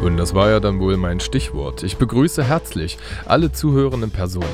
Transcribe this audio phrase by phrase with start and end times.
[0.00, 1.82] Und das war ja dann wohl mein Stichwort.
[1.82, 4.46] Ich begrüße herzlich alle zuhörenden Personen.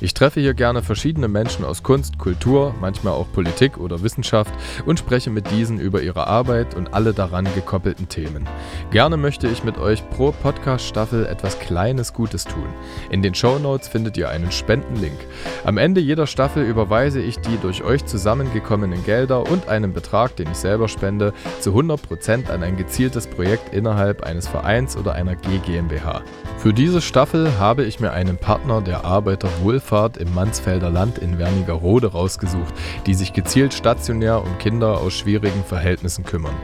[0.00, 4.54] Ich treffe hier gerne verschiedene Menschen aus Kunst, Kultur, manchmal auch Politik oder Wissenschaft
[4.86, 8.48] und spreche mit diesen über ihre Arbeit und alle daran gekoppelten Themen.
[8.92, 12.68] Gerne möchte ich mit euch pro Podcast-Staffel etwas Kleines Gutes tun.
[13.10, 15.18] In den Show Notes findet ihr einen Spendenlink.
[15.64, 20.48] Am Ende jeder Staffel überweise ich die durch euch zusammengekommenen Gelder und einen Betrag, den
[20.52, 25.36] ich selber spende, zu 100% an ein gezieltes Projekt innerhalb eines Vereins Vereins oder einer
[25.36, 26.22] G GmbH.
[26.58, 32.12] Für diese Staffel habe ich mir einen Partner der Arbeiterwohlfahrt im Mansfelder Land in Wernigerode
[32.12, 32.74] rausgesucht,
[33.06, 36.54] die sich gezielt stationär um Kinder aus schwierigen Verhältnissen kümmern.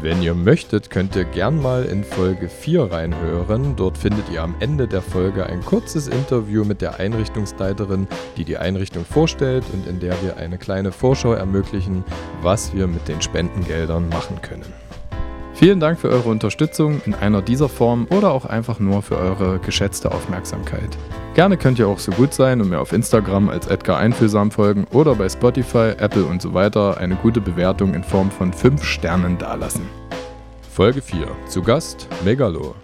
[0.00, 3.74] Wenn ihr möchtet, könnt ihr gern mal in Folge 4 reinhören.
[3.74, 8.06] Dort findet ihr am Ende der Folge ein kurzes Interview mit der Einrichtungsleiterin,
[8.36, 12.04] die die Einrichtung vorstellt und in der wir eine kleine Vorschau ermöglichen,
[12.42, 14.87] was wir mit den Spendengeldern machen können.
[15.58, 19.58] Vielen Dank für eure Unterstützung in einer dieser Form oder auch einfach nur für eure
[19.58, 20.96] geschätzte Aufmerksamkeit.
[21.34, 24.86] Gerne könnt ihr auch so gut sein und mir auf Instagram als Edgar Einfühlsam folgen
[24.92, 29.36] oder bei Spotify, Apple und so weiter eine gute Bewertung in Form von 5 Sternen
[29.36, 29.82] dalassen.
[30.70, 31.26] Folge 4.
[31.48, 32.76] Zu Gast Megalo.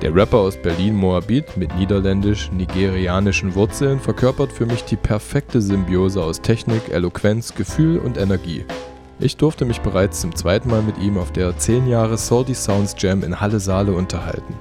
[0.00, 6.88] Der Rapper aus Berlin-Moabit mit niederländisch-nigerianischen Wurzeln verkörpert für mich die perfekte Symbiose aus Technik,
[6.88, 8.64] Eloquenz, Gefühl und Energie.
[9.18, 12.94] Ich durfte mich bereits zum zweiten Mal mit ihm auf der 10 Jahre Salty Sounds
[12.98, 14.54] Jam in Halle Saale unterhalten.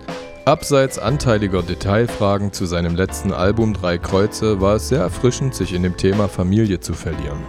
[0.45, 5.83] Abseits anteiliger Detailfragen zu seinem letzten Album Drei Kreuze war es sehr erfrischend, sich in
[5.83, 7.39] dem Thema Familie zu verlieren.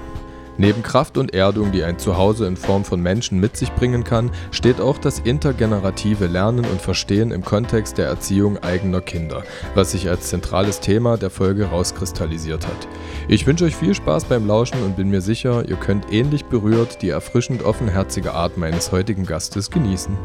[0.58, 4.30] Neben Kraft und Erdung, die ein Zuhause in Form von Menschen mit sich bringen kann,
[4.50, 9.42] steht auch das intergenerative Lernen und Verstehen im Kontext der Erziehung eigener Kinder,
[9.74, 12.88] was sich als zentrales Thema der Folge rauskristallisiert hat.
[13.28, 17.02] Ich wünsche euch viel Spaß beim Lauschen und bin mir sicher, ihr könnt ähnlich berührt
[17.02, 20.16] die erfrischend offenherzige Art meines heutigen Gastes genießen.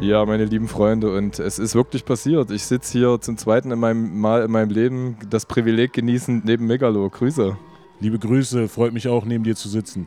[0.00, 2.52] Ja, meine lieben Freunde, und es ist wirklich passiert.
[2.52, 6.66] Ich sitze hier zum zweiten in meinem Mal in meinem Leben das Privileg genießend neben
[6.66, 7.10] Megalo.
[7.10, 7.56] Grüße.
[8.00, 10.06] Liebe Grüße, freut mich auch, neben dir zu sitzen.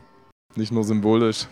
[0.56, 1.46] Nicht nur symbolisch.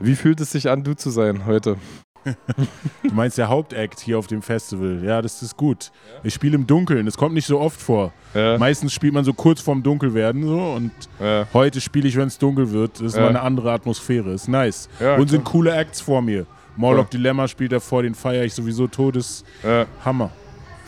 [0.00, 1.76] Wie fühlt es sich an, du zu sein heute?
[2.24, 5.02] du meinst der Hauptakt hier auf dem Festival.
[5.04, 5.90] Ja, das ist gut.
[6.14, 6.20] Ja.
[6.24, 8.12] Ich spiele im Dunkeln, das kommt nicht so oft vor.
[8.34, 8.56] Ja.
[8.56, 11.46] Meistens spielt man so kurz vorm Dunkelwerden so und ja.
[11.52, 12.94] heute spiele ich, wenn es dunkel wird.
[12.94, 14.32] Das ist mal eine andere Atmosphäre.
[14.32, 14.88] Ist nice.
[15.18, 16.46] und sind coole Acts vor mir.
[16.76, 19.44] Morlock Dilemma spielt er vor, den feiere ich sowieso todes.
[20.04, 20.30] Hammer.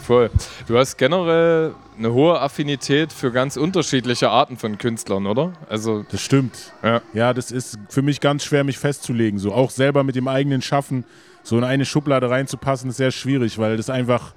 [0.02, 0.30] Voll.
[0.66, 5.52] Du hast generell eine hohe Affinität für ganz unterschiedliche Arten von Künstlern, oder?
[5.68, 6.72] Also das stimmt.
[6.82, 7.02] Ja.
[7.12, 9.38] ja, das ist für mich ganz schwer, mich festzulegen.
[9.38, 11.04] So auch selber mit dem eigenen Schaffen
[11.42, 14.32] so in eine Schublade reinzupassen, ist sehr schwierig, weil das einfach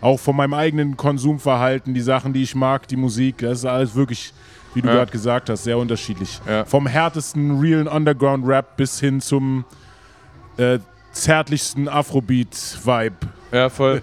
[0.00, 3.94] auch von meinem eigenen Konsumverhalten, die Sachen, die ich mag, die Musik, das ist alles
[3.94, 4.34] wirklich,
[4.74, 4.94] wie du ja.
[4.94, 6.40] gerade gesagt hast, sehr unterschiedlich.
[6.46, 6.64] Ja.
[6.64, 9.64] Vom härtesten realen Underground-Rap bis hin zum
[10.56, 10.78] äh,
[11.12, 13.16] zärtlichsten Afrobeat-Vibe.
[13.52, 14.00] Ja, voll.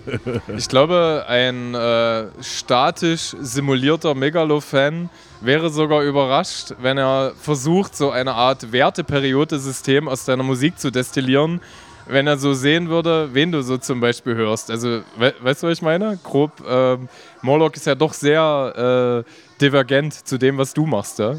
[0.56, 5.10] Ich glaube, ein äh, statisch simulierter Megalo-Fan
[5.42, 11.62] wäre sogar überrascht, wenn er versucht, so eine Art Werteperiodesystem aus deiner Musik zu destillieren,
[12.08, 14.70] wenn er so sehen würde, wen du so zum Beispiel hörst.
[14.70, 16.20] Also, we weißt du, was ich meine?
[16.24, 16.98] Grob, äh,
[17.42, 21.36] Morlock ist ja doch sehr äh, divergent zu dem, was du machst, ja?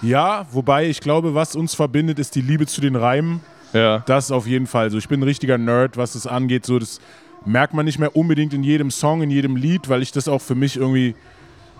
[0.00, 3.40] Ja, wobei ich glaube, was uns verbindet, ist die Liebe zu den Reimen.
[3.72, 4.02] Ja.
[4.06, 4.98] Das auf jeden Fall so.
[4.98, 6.66] Ich bin ein richtiger Nerd, was das angeht.
[6.66, 7.00] So, das
[7.44, 10.40] merkt man nicht mehr unbedingt in jedem Song, in jedem Lied, weil ich das auch
[10.40, 11.14] für mich irgendwie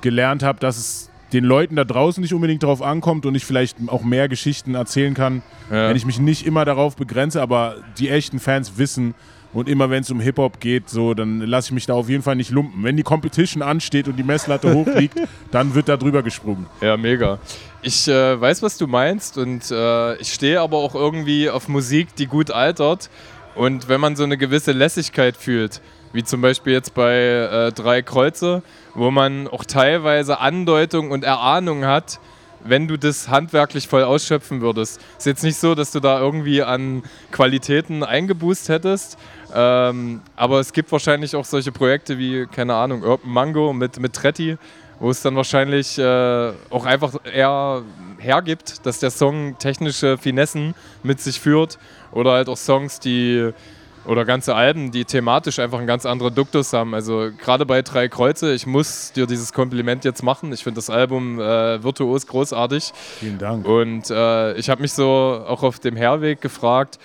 [0.00, 3.79] gelernt habe, dass es den Leuten da draußen nicht unbedingt darauf ankommt und ich vielleicht
[3.87, 5.88] auch mehr Geschichten erzählen kann, ja.
[5.88, 9.14] wenn ich mich nicht immer darauf begrenze, aber die echten Fans wissen
[9.53, 12.23] und immer wenn es um Hip-Hop geht, so, dann lasse ich mich da auf jeden
[12.23, 12.82] Fall nicht lumpen.
[12.85, 15.20] Wenn die Competition ansteht und die Messlatte hoch liegt,
[15.50, 16.67] dann wird da drüber gesprungen.
[16.81, 17.38] Ja, mega.
[17.82, 22.15] Ich äh, weiß, was du meinst und äh, ich stehe aber auch irgendwie auf Musik,
[22.17, 23.11] die gut altert
[23.55, 25.81] und wenn man so eine gewisse Lässigkeit fühlt,
[26.13, 28.63] wie zum Beispiel jetzt bei äh, Drei Kreuze,
[28.95, 32.21] wo man auch teilweise Andeutung und Erahnung hat,
[32.65, 35.01] wenn du das handwerklich voll ausschöpfen würdest.
[35.19, 39.19] Ist jetzt nicht so, dass du da irgendwie an Qualitäten eingeboost hättest,
[39.55, 44.13] ähm, aber es gibt wahrscheinlich auch solche Projekte wie, keine Ahnung, Urban Mango mit, mit
[44.13, 44.59] Tretti,
[45.03, 47.83] wo es dann wahrscheinlich äh, auch einfach eher
[48.19, 51.81] hergibt, dass der Song technische Finessen mit sich führt
[52.13, 53.51] oder halt auch Songs, die
[54.05, 56.95] oder ganze Alben, die thematisch einfach einen ganz anderen Duktus haben.
[56.95, 60.53] Also gerade bei Drei Kreuze, ich muss dir dieses Kompliment jetzt machen.
[60.53, 62.93] Ich finde das Album äh, virtuos großartig.
[63.19, 63.67] Vielen Dank.
[63.67, 65.09] Und äh, ich habe mich so
[65.49, 67.01] auch auf dem Herweg gefragt,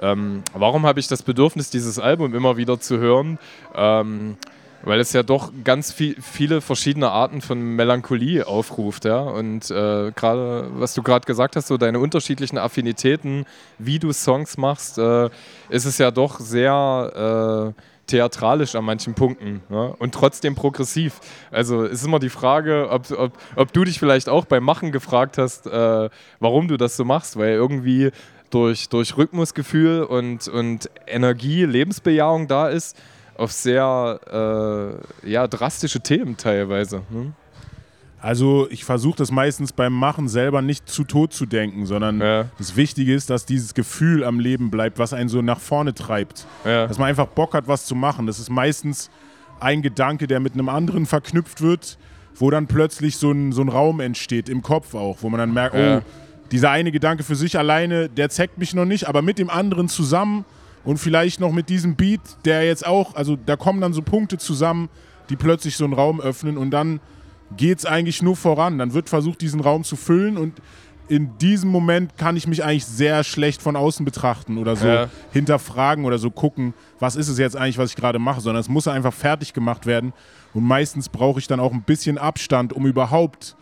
[0.00, 3.38] ähm, warum habe ich das Bedürfnis, dieses Album immer wieder zu hören?
[3.74, 4.36] Ähm,
[4.84, 9.20] weil es ja doch ganz viel, viele verschiedene Arten von Melancholie aufruft, ja.
[9.20, 13.46] Und äh, gerade, was du gerade gesagt hast, so deine unterschiedlichen Affinitäten,
[13.78, 15.30] wie du Songs machst, äh,
[15.68, 19.94] ist es ja doch sehr äh, theatralisch an manchen Punkten ja?
[19.98, 21.20] und trotzdem progressiv.
[21.50, 25.38] Also ist immer die Frage, ob, ob, ob du dich vielleicht auch beim Machen gefragt
[25.38, 28.10] hast, äh, warum du das so machst, weil irgendwie
[28.50, 32.96] durch, durch Rhythmusgefühl und, und Energie, Lebensbejahung da ist
[33.42, 37.02] auf sehr äh, ja, drastische Themen teilweise.
[37.10, 37.32] Ne?
[38.20, 42.44] Also ich versuche das meistens beim Machen selber nicht zu tot zu denken, sondern ja.
[42.56, 46.46] das Wichtige ist, dass dieses Gefühl am Leben bleibt, was einen so nach vorne treibt.
[46.64, 46.86] Ja.
[46.86, 48.28] Dass man einfach Bock hat, was zu machen.
[48.28, 49.10] Das ist meistens
[49.58, 51.98] ein Gedanke, der mit einem anderen verknüpft wird,
[52.36, 55.52] wo dann plötzlich so ein, so ein Raum entsteht, im Kopf auch, wo man dann
[55.52, 55.98] merkt, ja.
[55.98, 56.02] oh,
[56.52, 59.88] dieser eine Gedanke für sich alleine, der zeigt mich noch nicht, aber mit dem anderen
[59.88, 60.44] zusammen
[60.84, 64.38] und vielleicht noch mit diesem Beat, der jetzt auch, also da kommen dann so Punkte
[64.38, 64.88] zusammen,
[65.30, 67.00] die plötzlich so einen Raum öffnen und dann
[67.56, 68.78] geht es eigentlich nur voran.
[68.78, 70.60] Dann wird versucht, diesen Raum zu füllen und
[71.08, 75.08] in diesem Moment kann ich mich eigentlich sehr schlecht von außen betrachten oder so ja.
[75.32, 78.68] hinterfragen oder so gucken, was ist es jetzt eigentlich, was ich gerade mache, sondern es
[78.68, 80.12] muss einfach fertig gemacht werden.
[80.54, 83.56] Und meistens brauche ich dann auch ein bisschen Abstand, um überhaupt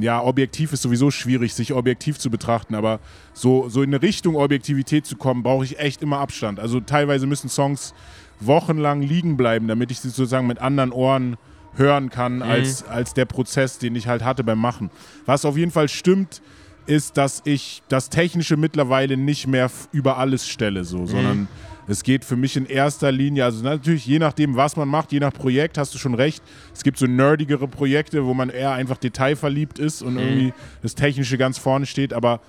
[0.00, 3.00] ja, objektiv ist sowieso schwierig, sich objektiv zu betrachten, aber
[3.32, 6.60] so, so in eine Richtung Objektivität zu kommen, brauche ich echt immer Abstand.
[6.60, 7.94] Also teilweise müssen Songs
[8.40, 11.36] wochenlang liegen bleiben, damit ich sie sozusagen mit anderen Ohren
[11.74, 12.42] hören kann, mhm.
[12.42, 14.90] als, als der Prozess, den ich halt hatte beim Machen.
[15.26, 16.42] Was auf jeden Fall stimmt,
[16.86, 21.06] ist, dass ich das Technische mittlerweile nicht mehr über alles stelle, so, mhm.
[21.06, 21.48] sondern
[21.90, 25.20] es geht für mich in erster Linie, also natürlich je nachdem, was man macht, je
[25.20, 26.42] nach Projekt, hast du schon recht.
[26.72, 30.20] Es gibt so nerdigere Projekte, wo man eher einfach detailverliebt ist und mhm.
[30.20, 32.40] irgendwie das Technische ganz vorne steht, aber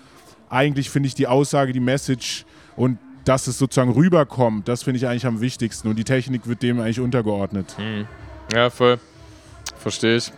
[0.50, 2.46] eigentlich finde ich die Aussage, die Message
[2.76, 6.62] und dass es sozusagen rüberkommt, das finde ich eigentlich am wichtigsten und die Technik wird
[6.62, 7.76] dem eigentlich untergeordnet.
[7.80, 8.08] Mhm.
[8.54, 9.00] Ja, voll.
[9.78, 10.32] Verstehe ich.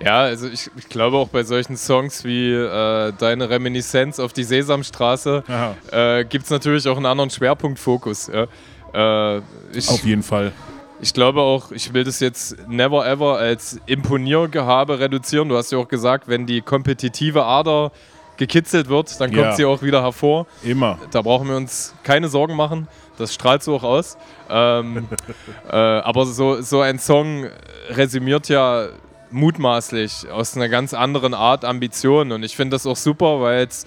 [0.00, 4.44] Ja, also ich, ich, glaube auch bei solchen Songs wie äh, Deine Reminiszenz auf die
[4.44, 5.44] Sesamstraße
[5.90, 8.30] äh, gibt es natürlich auch einen anderen Schwerpunktfokus.
[8.32, 9.36] Ja?
[9.36, 9.42] Äh,
[9.72, 10.52] ich, auf jeden Fall.
[11.00, 15.48] Ich glaube auch, ich will das jetzt never ever als Imponiergehabe reduzieren.
[15.48, 17.92] Du hast ja auch gesagt, wenn die kompetitive Ader
[18.36, 19.52] gekitzelt wird, dann kommt ja.
[19.52, 20.46] sie auch wieder hervor.
[20.62, 20.98] Immer.
[21.10, 22.88] Da brauchen wir uns keine Sorgen machen.
[23.16, 24.16] Das strahlt so auch aus.
[24.50, 25.08] Ähm,
[25.70, 27.46] äh, aber so, so ein Song
[27.90, 28.88] resümiert ja
[29.30, 32.32] mutmaßlich aus einer ganz anderen Art Ambition.
[32.32, 33.86] Und ich finde das auch super, weil es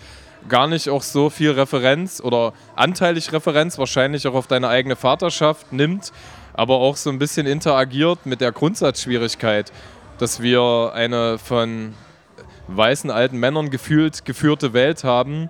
[0.49, 5.73] gar nicht auch so viel Referenz oder anteilig Referenz wahrscheinlich auch auf deine eigene Vaterschaft
[5.73, 6.11] nimmt,
[6.53, 9.71] aber auch so ein bisschen interagiert mit der Grundsatzschwierigkeit,
[10.19, 11.93] dass wir eine von
[12.67, 15.49] weißen alten Männern gefühlt geführte Welt haben,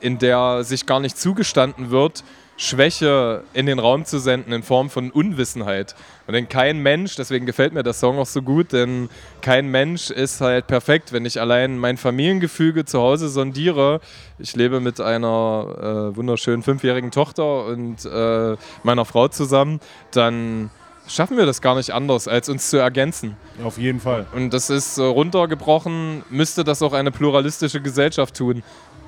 [0.00, 2.24] in der sich gar nicht zugestanden wird,
[2.56, 5.94] Schwäche in den Raum zu senden in Form von Unwissenheit.
[6.26, 9.08] Und denn kein Mensch, deswegen gefällt mir der Song auch so gut, denn
[9.40, 11.12] kein Mensch ist halt perfekt.
[11.12, 14.00] Wenn ich allein mein Familiengefüge zu Hause sondiere,
[14.38, 19.80] ich lebe mit einer äh, wunderschönen fünfjährigen Tochter und äh, meiner Frau zusammen,
[20.12, 20.70] dann
[21.08, 23.36] schaffen wir das gar nicht anders, als uns zu ergänzen.
[23.62, 24.26] Auf jeden Fall.
[24.34, 28.62] Und das ist äh, runtergebrochen, müsste das auch eine pluralistische Gesellschaft tun.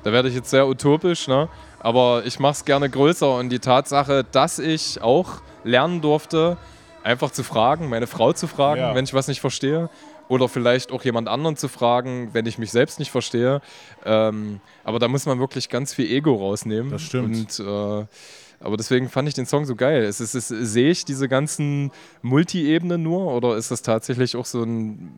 [0.07, 1.49] Da werde ich jetzt sehr utopisch, ne?
[1.81, 6.59] aber ich mache es gerne größer und die Tatsache, dass ich auch lernen durfte,
[7.03, 8.95] einfach zu fragen, meine Frau zu fragen, ja.
[8.95, 9.91] wenn ich was nicht verstehe
[10.29, 13.61] oder vielleicht auch jemand anderen zu fragen, wenn ich mich selbst nicht verstehe.
[14.05, 16.93] Ähm, aber da muss man wirklich ganz viel Ego rausnehmen.
[16.93, 17.59] Das stimmt.
[17.59, 18.07] Und, äh,
[18.61, 20.05] aber deswegen fand ich den Song so geil.
[20.05, 21.91] Ist, ist, ist, sehe ich diese ganzen
[22.23, 25.13] Multi-Ebenen nur oder ist das tatsächlich auch so ein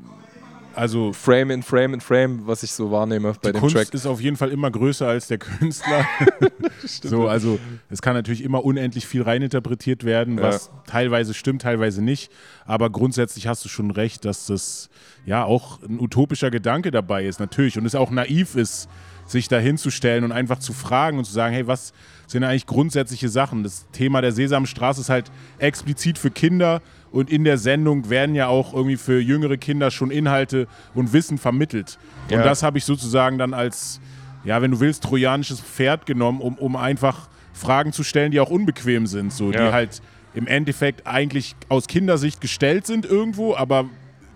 [0.78, 3.92] also Frame in Frame in Frame, was ich so wahrnehme bei dem Kunst Track.
[3.92, 6.06] ist auf jeden Fall immer größer als der Künstler.
[6.84, 7.58] so, also
[7.90, 10.82] es kann natürlich immer unendlich viel reininterpretiert werden, was ja.
[10.86, 12.30] teilweise stimmt, teilweise nicht.
[12.64, 14.88] Aber grundsätzlich hast du schon recht, dass das
[15.26, 17.76] ja auch ein utopischer Gedanke dabei ist, natürlich.
[17.76, 18.88] Und es auch naiv ist,
[19.26, 21.92] sich da hinzustellen und einfach zu fragen und zu sagen, hey, was
[22.28, 23.64] sind eigentlich grundsätzliche Sachen?
[23.64, 26.80] Das Thema der Sesamstraße ist halt explizit für Kinder
[27.10, 31.38] und in der Sendung werden ja auch irgendwie für jüngere Kinder schon Inhalte und Wissen
[31.38, 31.98] vermittelt.
[32.26, 32.42] Und ja.
[32.42, 34.00] das habe ich sozusagen dann als,
[34.44, 38.50] ja, wenn du willst, trojanisches Pferd genommen, um, um einfach Fragen zu stellen, die auch
[38.50, 39.66] unbequem sind, so, ja.
[39.66, 40.02] die halt
[40.34, 43.86] im Endeffekt eigentlich aus Kindersicht gestellt sind irgendwo, aber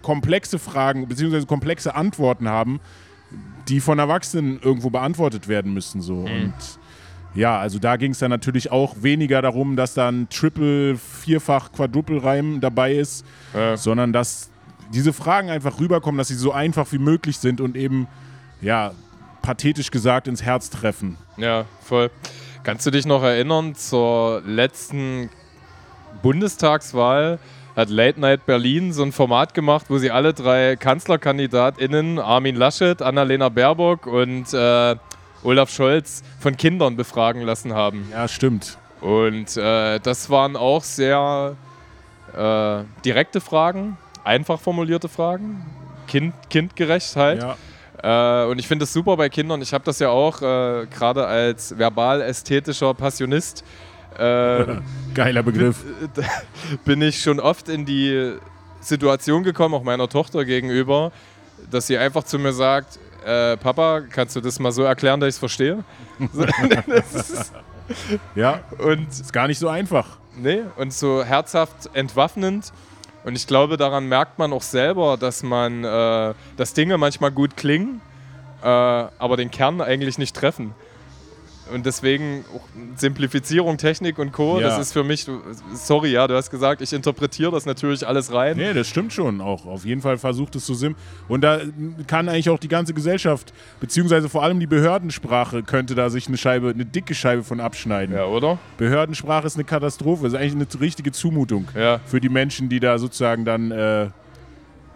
[0.01, 1.45] komplexe Fragen bzw.
[1.45, 2.81] komplexe Antworten haben,
[3.69, 6.01] die von Erwachsenen irgendwo beantwortet werden müssen.
[6.01, 6.15] So.
[6.15, 6.27] Mhm.
[6.27, 6.55] Und
[7.35, 11.73] ja, also da ging es dann natürlich auch weniger darum, dass da ein Triple, Vierfach,
[11.73, 13.25] Quadruple-Reim dabei ist,
[13.55, 13.77] ja.
[13.77, 14.51] sondern dass
[14.93, 18.07] diese Fragen einfach rüberkommen, dass sie so einfach wie möglich sind und eben,
[18.61, 18.93] ja,
[19.41, 21.17] pathetisch gesagt ins Herz treffen.
[21.37, 22.11] Ja, voll.
[22.63, 25.31] Kannst du dich noch erinnern zur letzten
[26.23, 27.39] Bundestagswahl?
[27.75, 33.01] Hat Late Night Berlin so ein Format gemacht, wo sie alle drei KanzlerkandidatInnen, Armin Laschet,
[33.01, 34.97] Annalena Baerbock und äh,
[35.45, 38.09] Olaf Scholz von Kindern befragen lassen haben.
[38.11, 38.79] Ja, stimmt.
[39.01, 41.57] Und äh, das waren auch sehr
[42.37, 45.67] äh, direkte Fragen, einfach formulierte Fragen,
[46.07, 47.43] kind, kindgerecht halt.
[47.43, 48.45] Ja.
[48.45, 49.61] Äh, und ich finde das super bei Kindern.
[49.63, 53.65] Ich habe das ja auch äh, gerade als verbal-ästhetischer Passionist.
[54.17, 54.65] Äh,
[55.15, 55.85] Geiler Begriff.
[56.15, 56.25] Bin,
[56.85, 58.37] bin ich schon oft in die
[58.81, 61.13] Situation gekommen, auch meiner Tochter gegenüber,
[61.71, 65.29] dass sie einfach zu mir sagt, äh, Papa, kannst du das mal so erklären, dass
[65.29, 65.85] ich es verstehe?
[68.35, 70.19] ja, und ist gar nicht so einfach.
[70.37, 72.73] Nee, und so herzhaft entwaffnend.
[73.25, 77.57] Und ich glaube, daran merkt man auch selber, dass man, äh, dass Dinge manchmal gut
[77.57, 78.01] klingen,
[78.63, 80.75] äh, aber den Kern eigentlich nicht treffen.
[81.71, 82.45] Und deswegen
[82.97, 84.69] Simplifizierung, Technik und Co., ja.
[84.69, 85.27] das ist für mich,
[85.75, 88.57] sorry, ja, du hast gesagt, ich interpretiere das natürlich alles rein.
[88.57, 89.67] Nee, das stimmt schon auch.
[89.67, 90.97] Auf jeden Fall versucht es zu sim.
[91.29, 91.61] Und da
[92.07, 96.37] kann eigentlich auch die ganze Gesellschaft, beziehungsweise vor allem die Behördensprache, könnte da sich eine
[96.37, 98.17] Scheibe, eine dicke Scheibe von abschneiden.
[98.17, 98.59] Ja, oder?
[98.77, 102.01] Behördensprache ist eine Katastrophe, ist eigentlich eine richtige Zumutung ja.
[102.07, 104.09] für die Menschen, die da sozusagen dann, äh,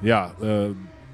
[0.02, 0.70] ja, äh,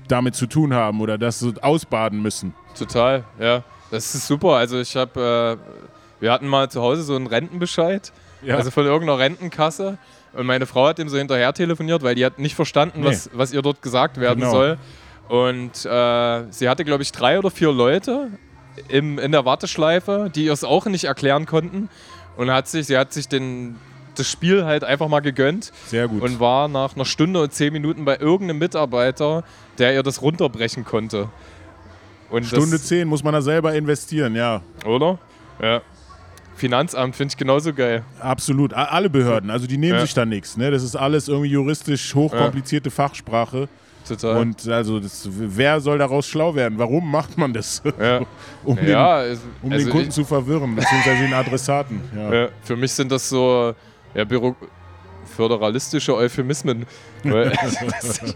[0.08, 2.54] damit zu tun haben oder das so ausbaden müssen.
[2.76, 3.62] Total, ja.
[3.92, 4.54] Das ist super.
[4.54, 8.56] Also ich habe, äh, wir hatten mal zu Hause so einen Rentenbescheid, ja.
[8.56, 9.98] also von irgendeiner Rentenkasse.
[10.32, 13.08] Und meine Frau hat ihm so hinterher telefoniert, weil die hat nicht verstanden, nee.
[13.08, 14.50] was, was ihr dort gesagt werden genau.
[14.50, 14.78] soll.
[15.28, 18.28] Und äh, sie hatte, glaube ich, drei oder vier Leute
[18.88, 21.90] im, in der Warteschleife, die ihr es auch nicht erklären konnten.
[22.38, 23.76] Und hat sich, sie hat sich den,
[24.14, 25.70] das Spiel halt einfach mal gegönnt.
[25.86, 26.22] Sehr gut.
[26.22, 29.44] Und war nach einer Stunde und zehn Minuten bei irgendeinem Mitarbeiter,
[29.76, 31.28] der ihr das runterbrechen konnte.
[32.32, 34.62] Und Stunde 10 muss man da selber investieren, ja.
[34.86, 35.18] Oder?
[35.60, 35.82] Ja.
[36.56, 38.04] Finanzamt finde ich genauso geil.
[38.20, 38.72] Absolut.
[38.72, 40.00] Alle Behörden, also die nehmen ja.
[40.00, 40.56] sich da nichts.
[40.56, 40.70] Ne?
[40.70, 42.94] Das ist alles irgendwie juristisch hochkomplizierte ja.
[42.94, 43.68] Fachsprache.
[44.08, 44.38] Total.
[44.38, 46.78] Und also das, wer soll daraus schlau werden?
[46.78, 47.82] Warum macht man das?
[48.00, 48.20] Ja.
[48.64, 49.24] um den, ja,
[49.62, 52.00] um also den Kunden zu verwirren, beziehungsweise den Adressaten.
[52.62, 53.74] Für mich sind das so
[54.14, 54.56] ja, Büro
[55.36, 56.86] föderalistische Euphemismen.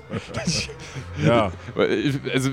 [1.25, 1.52] ja.
[2.33, 2.50] Also,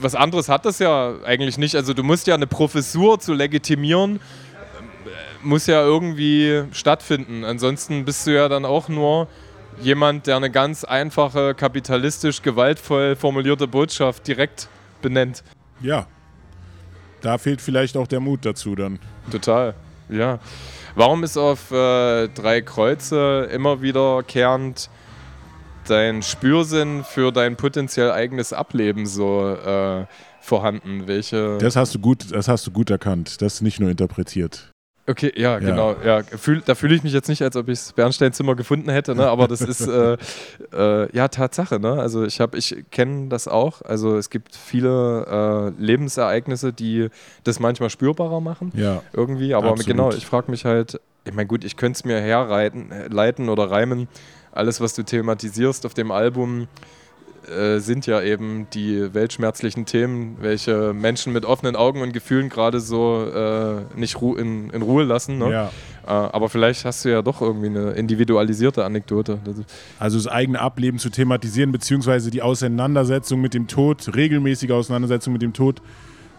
[0.00, 1.74] was anderes hat das ja eigentlich nicht.
[1.76, 4.18] Also, du musst ja eine Professur zu legitimieren, äh,
[5.42, 7.44] muss ja irgendwie stattfinden.
[7.44, 9.28] Ansonsten bist du ja dann auch nur
[9.80, 14.68] jemand, der eine ganz einfache, kapitalistisch gewaltvoll formulierte Botschaft direkt
[15.02, 15.42] benennt.
[15.80, 16.06] Ja.
[17.20, 18.98] Da fehlt vielleicht auch der Mut dazu dann.
[19.30, 19.74] Total,
[20.10, 20.38] ja.
[20.94, 24.90] Warum ist auf äh, drei Kreuze immer wiederkehrend
[25.88, 30.06] dein Spürsinn für dein potenziell eigenes Ableben so äh,
[30.40, 31.06] vorhanden?
[31.06, 33.40] Welche das hast du gut, das hast du gut erkannt.
[33.42, 34.70] Das nicht nur interpretiert.
[35.06, 35.58] Okay, ja, ja.
[35.58, 35.96] genau.
[36.02, 39.14] Ja, fühl, da fühle ich mich jetzt nicht, als ob ich das Bernsteinzimmer gefunden hätte,
[39.14, 39.28] ne?
[39.28, 40.16] aber das ist äh,
[40.72, 41.78] äh, ja Tatsache.
[41.78, 41.92] Ne?
[41.92, 43.82] Also ich habe, ich kenne das auch.
[43.82, 47.08] Also es gibt viele äh, Lebensereignisse, die
[47.44, 48.72] das manchmal spürbarer machen.
[48.74, 49.02] Ja.
[49.12, 49.54] Irgendwie.
[49.54, 49.86] Aber Absolut.
[49.86, 53.70] genau, ich frage mich halt, ich meine, gut, ich könnte es mir herleiten leiten oder
[53.70, 54.08] reimen.
[54.54, 56.68] Alles, was du thematisierst auf dem Album,
[57.48, 62.80] äh, sind ja eben die weltschmerzlichen Themen, welche Menschen mit offenen Augen und Gefühlen gerade
[62.80, 65.38] so äh, nicht ru in, in, Ruhe lassen.
[65.38, 65.50] Ne?
[65.50, 65.70] Ja.
[66.06, 69.40] Äh, aber vielleicht hast du ja doch irgendwie eine individualisierte Anekdote.
[69.98, 75.42] Also das eigene Ableben zu thematisieren, beziehungsweise die Auseinandersetzung mit dem Tod, regelmäßige Auseinandersetzung mit
[75.42, 75.82] dem Tod,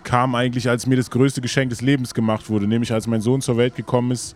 [0.03, 3.41] kam eigentlich, als mir das größte Geschenk des Lebens gemacht wurde, nämlich als mein Sohn
[3.41, 4.35] zur Welt gekommen ist.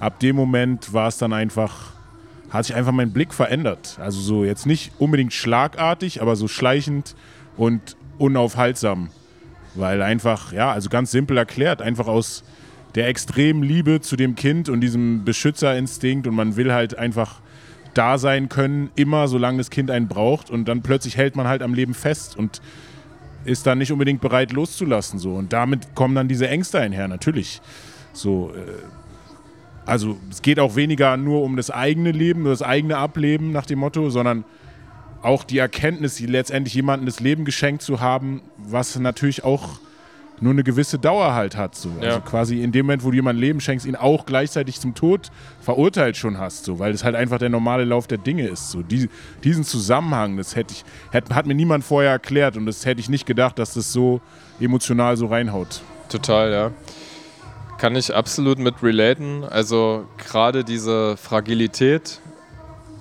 [0.00, 1.92] Ab dem Moment war es dann einfach
[2.52, 3.98] hat sich einfach mein Blick verändert.
[4.00, 7.14] Also so jetzt nicht unbedingt schlagartig, aber so schleichend
[7.56, 9.08] und unaufhaltsam.
[9.74, 12.44] Weil einfach, ja, also ganz simpel erklärt, einfach aus
[12.94, 17.40] der extremen Liebe zu dem Kind und diesem Beschützerinstinkt und man will halt einfach
[17.94, 21.62] da sein können, immer solange das Kind einen braucht und dann plötzlich hält man halt
[21.62, 22.60] am Leben fest und
[23.44, 25.18] ist dann nicht unbedingt bereit loszulassen.
[25.18, 25.34] So.
[25.34, 27.60] Und damit kommen dann diese Ängste einher, natürlich.
[28.12, 28.60] So, äh,
[29.86, 33.80] also es geht auch weniger nur um das eigene Leben, das eigene Ableben nach dem
[33.80, 34.44] Motto, sondern
[35.22, 39.80] auch die Erkenntnis, letztendlich jemandem das Leben geschenkt zu haben, was natürlich auch
[40.40, 41.76] nur eine gewisse Dauer halt hat.
[41.76, 41.90] So.
[42.00, 42.20] Also ja.
[42.20, 46.16] quasi in dem Moment, wo du jemandem Leben schenkst, ihn auch gleichzeitig zum Tod verurteilt
[46.16, 48.70] schon hast, so, weil es halt einfach der normale Lauf der Dinge ist.
[48.70, 48.82] So.
[48.82, 49.08] Die,
[49.44, 53.08] diesen Zusammenhang, das hätte ich, hätte, hat mir niemand vorher erklärt und das hätte ich
[53.08, 54.20] nicht gedacht, dass das so
[54.60, 55.80] emotional so reinhaut.
[56.08, 56.70] Total, ja.
[57.82, 59.42] Kann ich absolut mit relaten.
[59.42, 62.20] Also gerade diese Fragilität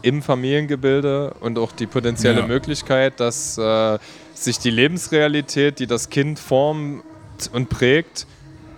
[0.02, 2.48] im Familiengebilde und auch die potenzielle ja.
[2.48, 4.00] Möglichkeit, dass äh,
[4.34, 7.04] sich die Lebensrealität, die das Kind formt
[7.54, 8.26] und prägt,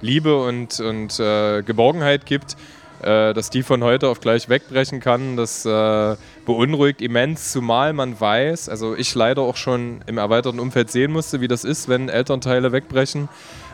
[0.01, 2.57] Liebe und, und äh, Geborgenheit gibt,
[3.01, 8.19] äh, dass die von heute auf gleich wegbrechen kann, das äh, beunruhigt immens, zumal man
[8.19, 12.09] weiß, also ich leider auch schon im erweiterten Umfeld sehen musste, wie das ist, wenn
[12.09, 13.29] Elternteile wegbrechen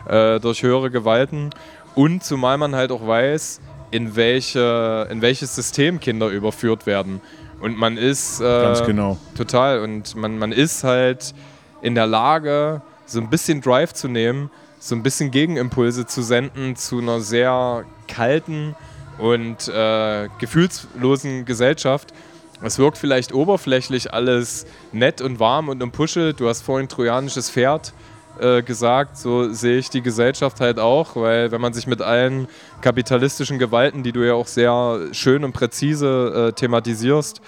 [0.08, 1.50] äh, durch höhere Gewalten
[1.94, 7.20] und zumal man halt auch weiß, in, welche, in welches System Kinder überführt werden.
[7.60, 8.40] Und man ist.
[8.40, 9.18] Äh, Ganz genau.
[9.36, 9.80] Total.
[9.80, 11.34] Und man, man ist halt
[11.82, 16.76] in der Lage, so ein bisschen Drive zu nehmen, so ein bisschen Gegenimpulse zu senden
[16.76, 18.74] zu einer sehr kalten
[19.18, 22.14] und äh, gefühlslosen Gesellschaft.
[22.62, 26.40] Es wirkt vielleicht oberflächlich alles nett und warm und umpuschelt.
[26.40, 27.92] Du hast vorhin trojanisches Pferd
[28.40, 32.48] äh, gesagt, so sehe ich die Gesellschaft halt auch, weil wenn man sich mit allen
[32.80, 37.40] kapitalistischen Gewalten, die du ja auch sehr schön und präzise äh, thematisierst,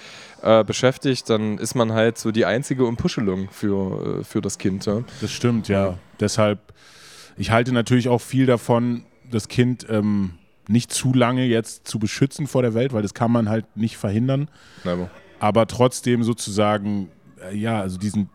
[0.43, 4.85] äh, beschäftigt, dann ist man halt so die einzige Umpuschelung für, äh, für das Kind.
[4.85, 5.03] Ja?
[5.21, 5.85] Das stimmt, ja.
[5.85, 5.97] ja.
[6.19, 6.59] Deshalb,
[7.37, 10.33] ich halte natürlich auch viel davon, das Kind ähm,
[10.67, 13.97] nicht zu lange jetzt zu beschützen vor der Welt, weil das kann man halt nicht
[13.97, 14.49] verhindern.
[14.83, 15.09] Never.
[15.39, 17.09] Aber trotzdem sozusagen,
[17.41, 18.29] äh, ja, also diesen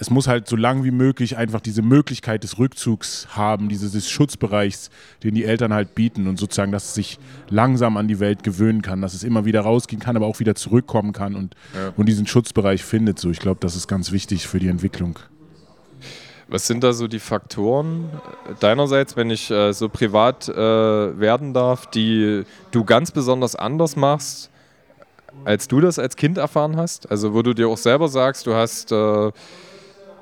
[0.00, 4.88] es muss halt so lang wie möglich einfach diese Möglichkeit des Rückzugs haben, dieses Schutzbereichs,
[5.22, 7.18] den die Eltern halt bieten und sozusagen, dass es sich
[7.50, 10.54] langsam an die Welt gewöhnen kann, dass es immer wieder rausgehen kann, aber auch wieder
[10.54, 11.92] zurückkommen kann und, ja.
[11.98, 13.18] und diesen Schutzbereich findet.
[13.18, 15.18] So, ich glaube, das ist ganz wichtig für die Entwicklung.
[16.48, 18.08] Was sind da so die Faktoren
[18.58, 24.50] deinerseits, wenn ich äh, so privat äh, werden darf, die du ganz besonders anders machst,
[25.44, 27.10] als du das als Kind erfahren hast?
[27.10, 29.30] Also wo du dir auch selber sagst, du hast äh,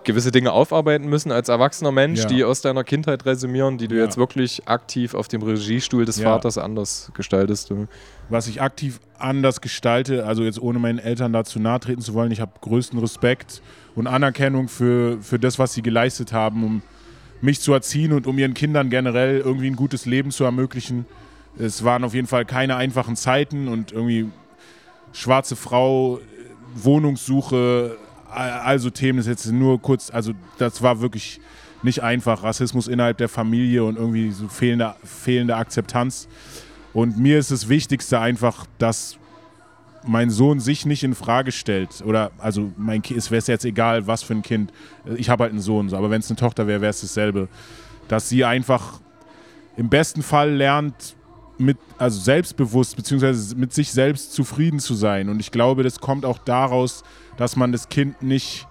[0.05, 2.27] gewisse Dinge aufarbeiten müssen als erwachsener Mensch, ja.
[2.27, 4.05] die aus deiner Kindheit resümieren, die du ja.
[4.05, 6.25] jetzt wirklich aktiv auf dem Regiestuhl des ja.
[6.25, 7.73] Vaters anders gestaltest.
[8.29, 12.31] Was ich aktiv anders gestalte, also jetzt ohne meinen Eltern dazu nahe treten zu wollen,
[12.31, 13.63] ich habe größten Respekt
[13.95, 16.83] und Anerkennung für, für das, was sie geleistet haben, um
[17.41, 21.07] mich zu erziehen und um ihren Kindern generell irgendwie ein gutes Leben zu ermöglichen.
[21.59, 24.29] Es waren auf jeden Fall keine einfachen Zeiten und irgendwie
[25.13, 26.21] schwarze Frau,
[26.75, 27.97] Wohnungssuche,
[28.31, 31.41] also Themen ist jetzt nur kurz, also das war wirklich
[31.83, 32.43] nicht einfach.
[32.43, 36.29] Rassismus innerhalb der Familie und irgendwie so fehlende, fehlende Akzeptanz.
[36.93, 39.19] Und mir ist das Wichtigste einfach, dass
[40.05, 42.03] mein Sohn sich nicht in Frage stellt.
[42.05, 44.73] Oder, also, mein Kind, es wäre jetzt egal, was für ein Kind.
[45.17, 47.49] Ich habe halt einen Sohn, so, aber wenn es eine Tochter wäre, wäre es dasselbe.
[48.09, 49.01] Dass sie einfach
[49.77, 51.15] im besten Fall lernt,
[51.59, 55.29] mit, also selbstbewusst, beziehungsweise mit sich selbst zufrieden zu sein.
[55.29, 57.03] Und ich glaube, das kommt auch daraus,
[57.37, 58.67] dass man das Kind nicht,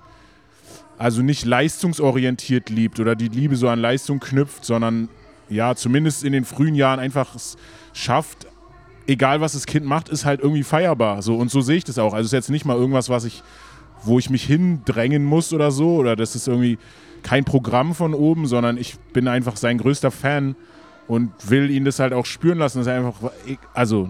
[0.98, 5.10] also nicht leistungsorientiert liebt oder die Liebe so an Leistung knüpft, sondern
[5.50, 7.58] ja, zumindest in den frühen Jahren einfach es
[7.94, 8.48] schafft,
[9.08, 11.22] egal was das Kind macht, ist halt irgendwie feierbar.
[11.22, 12.14] So, und so sehe ich das auch.
[12.14, 13.44] Also es ist jetzt nicht mal irgendwas, was ich,
[14.04, 16.78] wo ich mich hindrängen muss oder so, oder das ist irgendwie
[17.24, 20.56] kein Programm von oben, sondern ich bin einfach sein größter Fan
[21.08, 23.32] und will ihn das halt auch spüren lassen, dass er einfach,
[23.74, 24.10] also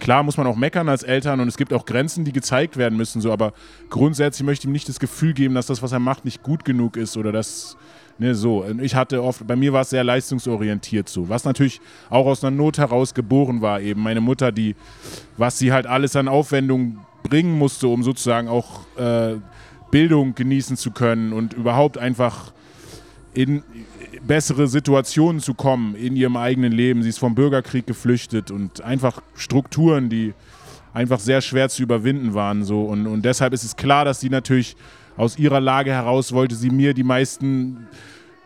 [0.00, 2.96] Klar muss man auch meckern als Eltern und es gibt auch Grenzen, die gezeigt werden
[2.96, 3.52] müssen, so, aber
[3.90, 6.64] grundsätzlich möchte ich ihm nicht das Gefühl geben, dass das, was er macht, nicht gut
[6.64, 7.76] genug ist oder dass.
[8.20, 8.64] Ne, so.
[8.80, 11.80] Ich hatte oft, bei mir war es sehr leistungsorientiert so, was natürlich
[12.10, 14.02] auch aus einer Not heraus geboren war, eben.
[14.02, 14.74] Meine Mutter, die,
[15.36, 19.36] was sie halt alles an Aufwendungen bringen musste, um sozusagen auch äh,
[19.92, 22.52] Bildung genießen zu können und überhaupt einfach
[23.34, 23.62] in
[24.26, 27.02] bessere Situationen zu kommen in ihrem eigenen Leben.
[27.02, 30.34] Sie ist vom Bürgerkrieg geflüchtet und einfach Strukturen, die
[30.92, 32.64] einfach sehr schwer zu überwinden waren.
[32.64, 32.82] So.
[32.84, 34.76] Und, und deshalb ist es klar, dass sie natürlich
[35.16, 37.88] aus ihrer Lage heraus wollte sie mir die meisten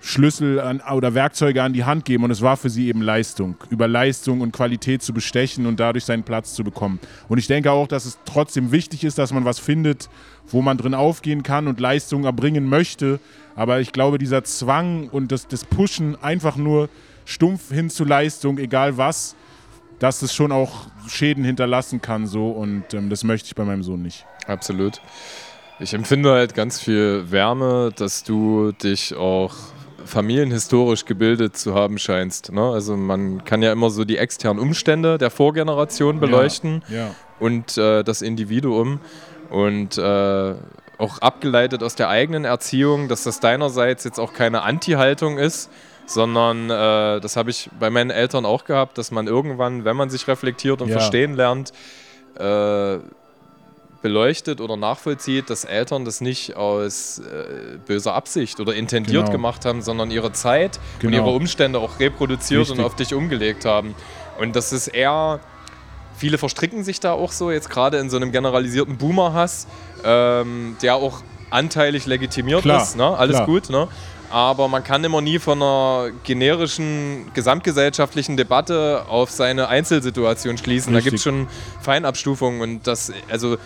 [0.05, 3.55] Schlüssel an, oder Werkzeuge an die Hand geben und es war für sie eben Leistung,
[3.71, 6.99] über Leistung und Qualität zu bestechen und dadurch seinen Platz zu bekommen.
[7.29, 10.11] Und ich denke auch, dass es trotzdem wichtig ist, dass man was findet,
[10.49, 13.21] wo man drin aufgehen kann und Leistung erbringen möchte.
[13.55, 16.89] Aber ich glaube, dieser Zwang und das, das Pushen einfach nur
[17.25, 19.37] stumpf hin zu Leistung, egal was,
[20.01, 23.85] dass es schon auch Schäden hinterlassen kann so und ähm, das möchte ich bei meinem
[23.85, 24.27] Sohn nicht.
[24.49, 25.01] Absolut.
[25.79, 29.55] Ich empfinde halt ganz viel Wärme, dass du dich auch
[30.05, 32.53] familienhistorisch gebildet zu haben scheinst.
[32.53, 32.63] Ne?
[32.63, 37.15] Also man kann ja immer so die externen Umstände der Vorgeneration beleuchten ja, ja.
[37.41, 39.01] und äh, das Individuum
[39.51, 40.55] und äh,
[40.99, 45.71] auch abgeleitet aus der eigenen Erziehung, dass das deinerseits jetzt auch keine Anti-Haltung ist,
[46.07, 50.11] sondern äh, das habe ich bei meinen Eltern auch gehabt, dass man irgendwann, wenn man
[50.11, 50.99] sich reflektiert und Ja.
[50.99, 51.73] verstehen lernt,
[52.39, 52.99] äh,
[54.03, 59.31] beleuchtet oder nachvollzieht, dass Eltern das nicht aus äh, böser Absicht oder intendiert Genau.
[59.33, 61.17] gemacht haben, sondern ihre Zeit und Genau.
[61.19, 62.79] ihre Umstände auch reproduziert Richtig.
[62.79, 63.95] und auf dich umgelegt haben.
[64.39, 65.41] Und das ist eher,
[66.17, 69.67] viele verstricken sich da auch so, jetzt gerade in so einem generalisierten Boomer-Hass,
[70.05, 73.17] ähm, der auch anteilig legitimiert Klar, ist, ne?
[73.17, 73.47] alles klar.
[73.47, 73.87] gut, ne?
[74.31, 80.95] aber man kann immer nie von einer generischen gesamtgesellschaftlichen Debatte auf seine Einzelsituation schließen.
[80.95, 81.11] Da Richtig.
[81.11, 81.49] gibt es schon
[81.83, 83.59] Feinabstufungen und das, also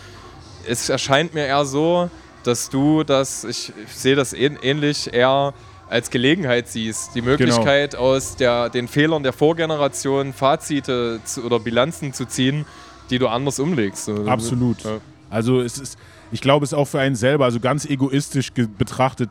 [0.68, 2.10] es erscheint mir eher so,
[2.44, 5.52] dass du das, ich, ich sehe das ähn- ähnlich, eher
[5.88, 12.12] als Gelegenheit siehst, die Möglichkeit aus der, den Fehlern der Vorgeneration Fazite zu, oder Bilanzen
[12.12, 12.66] zu ziehen,
[13.10, 14.04] die du anders umlegst.
[14.06, 14.82] So, Absolut.
[14.82, 14.98] Ja.
[15.30, 15.98] Also es ist,
[16.32, 19.30] ich glaube, es ist auch für einen selber, also ganz egoistisch betrachtet,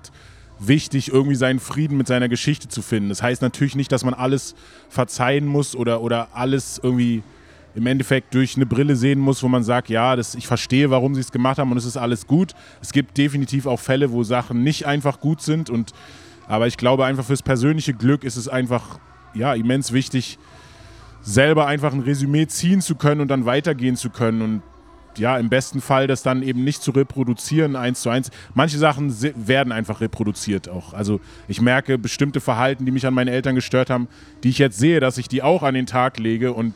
[0.59, 3.09] wichtig, irgendwie seinen Frieden mit seiner Geschichte zu finden.
[3.09, 4.55] Das heißt natürlich nicht, dass man alles
[4.87, 7.23] verzeihen muss oder, oder alles irgendwie
[7.75, 11.13] im Endeffekt durch eine Brille sehen muss, wo man sagt, ja, das, ich verstehe, warum
[11.13, 12.53] sie es gemacht haben und es ist alles gut.
[12.81, 15.93] Es gibt definitiv auch Fälle, wo Sachen nicht einfach gut sind und
[16.47, 18.99] aber ich glaube einfach fürs persönliche Glück ist es einfach
[19.33, 20.37] ja immens wichtig,
[21.21, 24.61] selber einfach ein Resümee ziehen zu können und dann weitergehen zu können und
[25.17, 28.31] ja, im besten Fall das dann eben nicht zu reproduzieren, eins zu eins.
[28.53, 29.15] Manche Sachen
[29.47, 30.93] werden einfach reproduziert auch.
[30.93, 34.09] Also ich merke bestimmte Verhalten, die mich an meinen Eltern gestört haben,
[34.43, 36.73] die ich jetzt sehe, dass ich die auch an den Tag lege und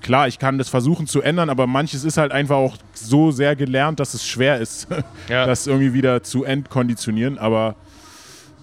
[0.00, 3.56] klar, ich kann das versuchen zu ändern, aber manches ist halt einfach auch so sehr
[3.56, 4.86] gelernt, dass es schwer ist,
[5.28, 5.46] Ja.
[5.46, 7.38] das irgendwie wieder zu entkonditionieren.
[7.38, 7.76] Aber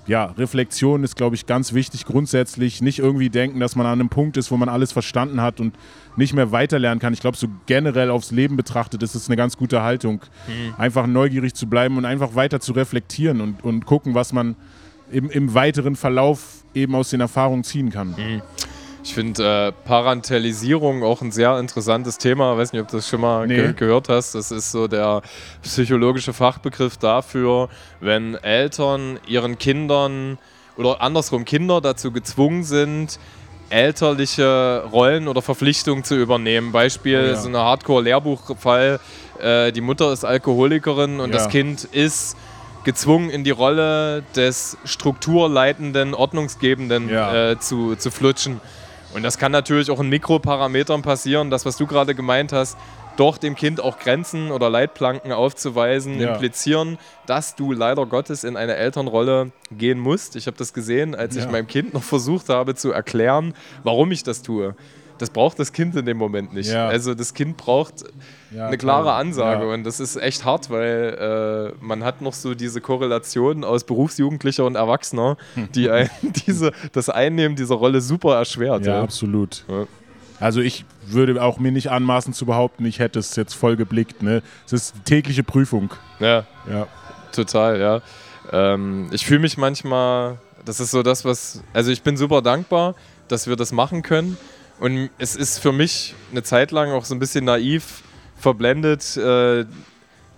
[0.08, 2.82] ja, Reflexion ist, glaube ich, ganz wichtig grundsätzlich.
[2.82, 5.76] Nicht irgendwie denken, dass man an einem Punkt ist, wo man alles verstanden hat und
[6.16, 7.12] nicht mehr weiterlernen kann.
[7.14, 10.22] Ich glaube, so generell aufs Leben betrachtet ist es eine ganz gute Haltung,
[10.78, 14.56] einfach neugierig zu bleiben und einfach weiter zu reflektieren und, und gucken, was man
[15.12, 18.16] im, im weiteren Verlauf eben aus den Erfahrungen ziehen kann.
[19.08, 22.52] Ich finde äh, Parentelisierung auch ein sehr interessantes Thema.
[22.52, 23.74] Ich weiß nicht, ob du das schon mal ge Nee.
[23.74, 24.36] gehört hast.
[24.36, 25.22] Das ist so der
[25.64, 27.70] psychologische Fachbegriff dafür,
[28.02, 30.38] wenn Eltern ihren Kindern
[30.76, 33.18] oder andersrum Kinder dazu gezwungen sind,
[33.70, 36.74] elterliche Rollen oder Verpflichtungen zu übernehmen.
[36.74, 37.36] Beispiel ja.
[37.38, 39.00] so ein Hardcore-Lehrbuchfall,
[39.42, 41.38] äh, die Mutter ist Alkoholikerin und Ja.
[41.38, 42.36] das Kind ist
[42.84, 47.52] gezwungen in die Rolle des strukturleitenden, ordnungsgebenden Ja.
[47.52, 48.60] äh, zu, zu flutschen.
[49.14, 52.78] Und das kann natürlich auch in Mikroparametern passieren, das, was du gerade gemeint hast,
[53.16, 56.34] doch dem Kind auch Grenzen oder Leitplanken aufzuweisen, Ja.
[56.34, 60.36] implizieren, dass du leider Gottes in eine Elternrolle gehen musst.
[60.36, 61.50] Ich habe das gesehen, als ich Ja.
[61.52, 64.76] meinem Kind noch versucht habe zu erklären, warum ich das tue.
[65.18, 66.70] Das braucht das Kind in dem Moment nicht.
[66.70, 66.88] Ja.
[66.88, 68.04] Also das Kind braucht
[68.52, 69.18] Ja, eine klare klar.
[69.18, 69.74] Ansage Ja.
[69.74, 74.64] und das ist echt hart, weil äh, man hat noch so diese Korrelation aus Berufsjugendlicher
[74.66, 75.38] und Erwachsener,
[75.76, 76.10] die ein,
[76.48, 78.86] diese, das Einnehmen dieser Rolle super erschwert.
[78.86, 79.02] Ja, Ja.
[79.04, 79.66] absolut.
[80.40, 84.22] Also ich würde auch mir nicht anmaßen zu behaupten, ich hätte es jetzt voll geblickt.
[84.24, 84.42] Ne?
[84.66, 85.90] Es ist tägliche Prüfung.
[86.20, 86.88] ja, Ja.
[87.32, 88.02] total, ja.
[88.52, 92.96] Ähm, ich fühle mich manchmal, das ist so das, was, also ich bin super dankbar,
[93.28, 94.38] dass wir das machen können.
[94.80, 98.04] Und es ist für mich eine Zeit lang auch so ein bisschen naiv
[98.40, 99.66] verblendet, äh,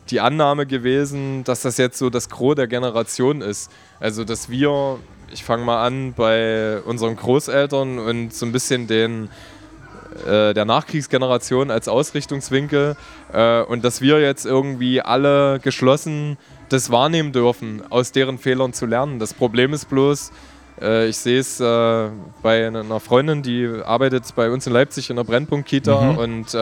[0.10, 3.72] die Annahme gewesen, dass das jetzt so das Gros der Generation ist.
[4.00, 4.98] Also, dass wir,
[5.32, 9.30] ich fange mal an bei unseren Großeltern und so ein bisschen den
[10.26, 12.96] äh, der Nachkriegsgeneration als Ausrichtungswinkel
[13.32, 16.38] äh, und dass wir jetzt irgendwie alle geschlossen
[16.70, 19.20] das wahrnehmen dürfen, aus deren Fehlern zu lernen.
[19.20, 20.32] Das Problem ist bloß,
[20.82, 22.10] äh, ich sehe es äh,
[22.42, 26.18] bei einer Freundin, die arbeitet bei uns in Leipzig in der Brennpunkt-Kita Mhm.
[26.18, 26.56] und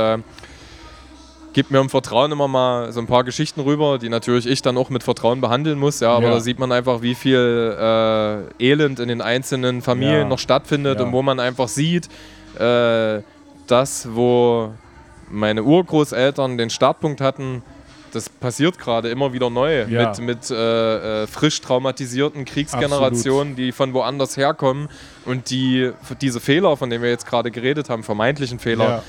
[1.58, 4.78] gibt mir im Vertrauen immer mal so ein paar Geschichten rüber, die natürlich ich dann
[4.78, 6.02] auch mit Vertrauen behandeln muss.
[6.02, 6.34] Ja, aber Ja.
[6.34, 7.76] da sieht man einfach, wie viel
[8.60, 10.26] äh, Elend in den einzelnen Familien Ja.
[10.26, 11.06] noch stattfindet Ja.
[11.08, 12.10] und wo man einfach sieht,
[12.60, 13.22] äh,
[13.66, 14.70] das, wo
[15.32, 17.64] meine Urgroßeltern den Startpunkt hatten,
[18.14, 20.10] das passiert gerade immer wieder neu Ja.
[20.10, 24.90] mit, mit äh, äh, frisch traumatisierten Kriegsgenerationen, die von woanders herkommen
[25.26, 25.92] und die
[26.22, 29.02] diese Fehler, von denen wir jetzt gerade geredet haben, vermeintlichen Fehler.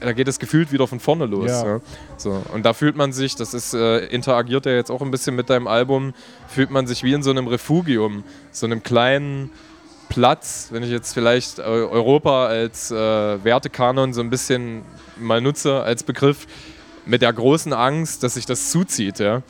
[0.00, 1.50] Da geht es gefühlt wieder von vorne los.
[1.50, 1.66] Ja.
[1.66, 1.80] Ja.
[2.16, 2.42] So.
[2.52, 5.50] Und da fühlt man sich, das ist, äh, interagiert ja jetzt auch ein bisschen mit
[5.50, 6.14] deinem Album,
[6.48, 9.50] fühlt man sich wie in so einem Refugium, so einem kleinen
[10.08, 14.82] Platz, wenn ich jetzt vielleicht äh, Europa als äh, Wertekanon so ein bisschen
[15.18, 16.46] mal nutze als Begriff,
[17.06, 19.18] mit der großen Angst, dass sich das zuzieht.
[19.18, 19.42] Ja?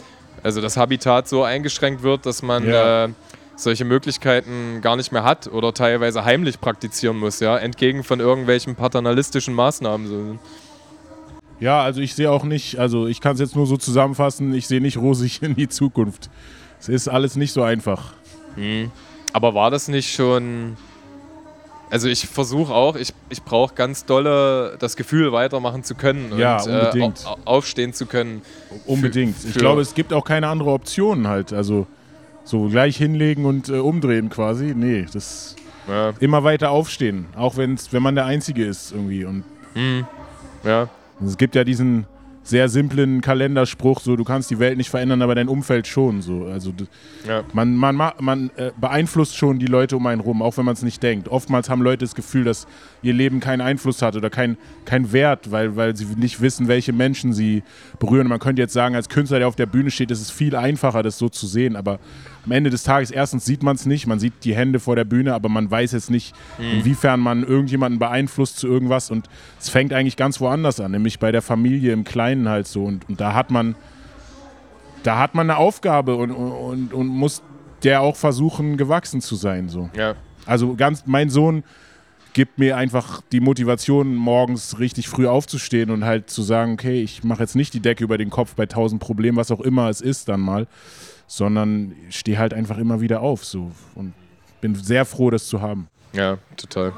[0.42, 3.08] Also das Habitat so eingeschränkt wird, dass man ja.
[3.56, 8.20] Äh, solche Möglichkeiten gar nicht mehr hat oder teilweise heimlich praktizieren muss, ja, entgegen von
[8.20, 10.38] irgendwelchen paternalistischen Maßnahmen.
[11.58, 14.66] Ja, also ich sehe auch nicht, also ich kann es jetzt nur so zusammenfassen, ich
[14.66, 16.30] sehe nicht rosig in die Zukunft.
[16.78, 18.12] Es ist alles nicht so einfach.
[18.54, 18.90] Hm.
[19.32, 20.76] Aber war das nicht schon.
[21.88, 26.60] Also ich versuche auch, ich, ich brauche ganz dolle das Gefühl, weitermachen zu können ja,
[26.60, 27.10] und äh,
[27.44, 28.42] aufstehen zu können.
[28.86, 29.36] Unbedingt.
[29.36, 31.52] Für, ich glaube, es gibt auch keine andere Option halt.
[31.52, 31.86] Also
[32.46, 34.72] so gleich hinlegen und äh, umdrehen quasi.
[34.74, 35.56] Nee, das
[35.88, 36.14] ja.
[36.20, 37.26] immer weiter aufstehen.
[37.36, 39.24] Auch wenn's, wenn man der Einzige ist irgendwie.
[39.24, 40.06] Und hm.
[40.64, 40.88] Ja.
[41.24, 42.06] Es gibt ja diesen
[42.46, 46.22] sehr simplen Kalenderspruch, so du kannst die Welt nicht verändern, aber dein Umfeld schon.
[46.22, 46.44] So.
[46.44, 46.72] Also
[47.26, 47.42] ja.
[47.52, 50.82] man, man, man äh, beeinflusst schon die Leute um einen rum, auch wenn man es
[50.82, 51.28] nicht denkt.
[51.28, 52.68] Oftmals haben Leute das Gefühl, dass
[53.02, 56.92] ihr Leben keinen Einfluss hat oder keinen kein Wert, weil, weil sie nicht wissen, welche
[56.92, 57.64] Menschen sie
[57.98, 58.28] berühren.
[58.28, 61.02] Man könnte jetzt sagen, als Künstler, der auf der Bühne steht, ist es viel einfacher,
[61.02, 61.98] das so zu sehen, aber
[62.46, 65.04] am Ende des Tages, erstens sieht man es nicht, man sieht die Hände vor der
[65.04, 66.78] Bühne, aber man weiß jetzt nicht, mhm.
[66.78, 69.10] inwiefern man irgendjemanden beeinflusst zu irgendwas.
[69.10, 69.28] Und
[69.60, 72.84] es fängt eigentlich ganz woanders an, nämlich bei der Familie im Kleinen halt so.
[72.84, 73.74] Und, und da hat man,
[75.02, 77.42] da hat man eine Aufgabe und, und, und muss
[77.82, 79.68] der auch versuchen, gewachsen zu sein.
[79.68, 79.90] So.
[79.96, 80.14] Ja.
[80.46, 81.64] Also ganz, mein Sohn
[82.32, 87.24] gibt mir einfach die Motivation, morgens richtig früh aufzustehen und halt zu sagen, okay, ich
[87.24, 90.02] mache jetzt nicht die Decke über den Kopf bei tausend Problemen, was auch immer es
[90.02, 90.66] ist dann mal,
[91.26, 94.14] sondern stehe halt einfach immer wieder auf so und
[94.60, 95.88] bin sehr froh, das zu haben.
[96.12, 96.92] Ja, total.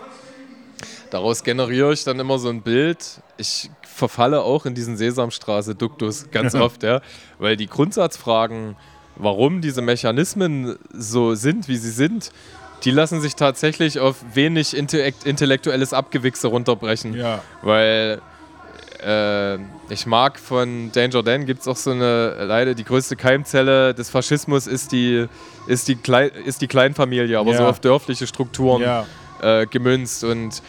[1.10, 3.20] Daraus generiere ich dann immer so ein Bild.
[3.36, 7.00] Ich verfalle auch in diesen Sesamstraße-Duktus ganz oft, ja,
[7.38, 8.76] weil die Grundsatzfragen,
[9.16, 12.30] warum diese Mechanismen so sind, wie sie sind,
[12.84, 17.14] die lassen sich tatsächlich auf wenig intellektuelles Abgewichse runterbrechen.
[17.14, 17.42] Ja.
[17.62, 18.20] Weil
[19.02, 19.58] äh,
[19.90, 24.10] ich mag von Danger Dan gibt es auch so eine, leider die größte Keimzelle des
[24.10, 25.26] Faschismus ist die,
[25.66, 27.58] ist die, Klein, ist die Kleinfamilie, aber ja.
[27.58, 29.06] so auf dörfliche Strukturen ja.
[29.40, 30.24] äh, gemünzt.
[30.24, 30.62] Und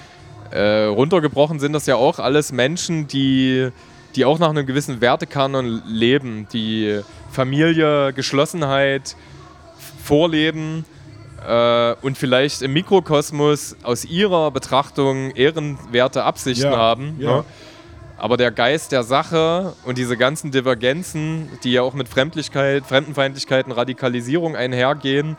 [0.51, 3.69] äh, runtergebrochen sind das ja auch alles Menschen, die,
[4.15, 7.01] die auch nach einem gewissen Wertekanon leben, die
[7.31, 9.15] Familie, Geschlossenheit
[10.03, 10.85] vorleben
[11.47, 16.77] äh, und vielleicht im Mikrokosmos aus ihrer Betrachtung ehrenwerte Absichten ja.
[16.77, 17.17] haben.
[17.17, 17.43] Ne?
[18.19, 23.65] Aber der Geist der Sache und diese ganzen Divergenzen, die ja auch mit Fremdlichkeit, Fremdenfeindlichkeit
[23.65, 25.37] und Radikalisierung einhergehen,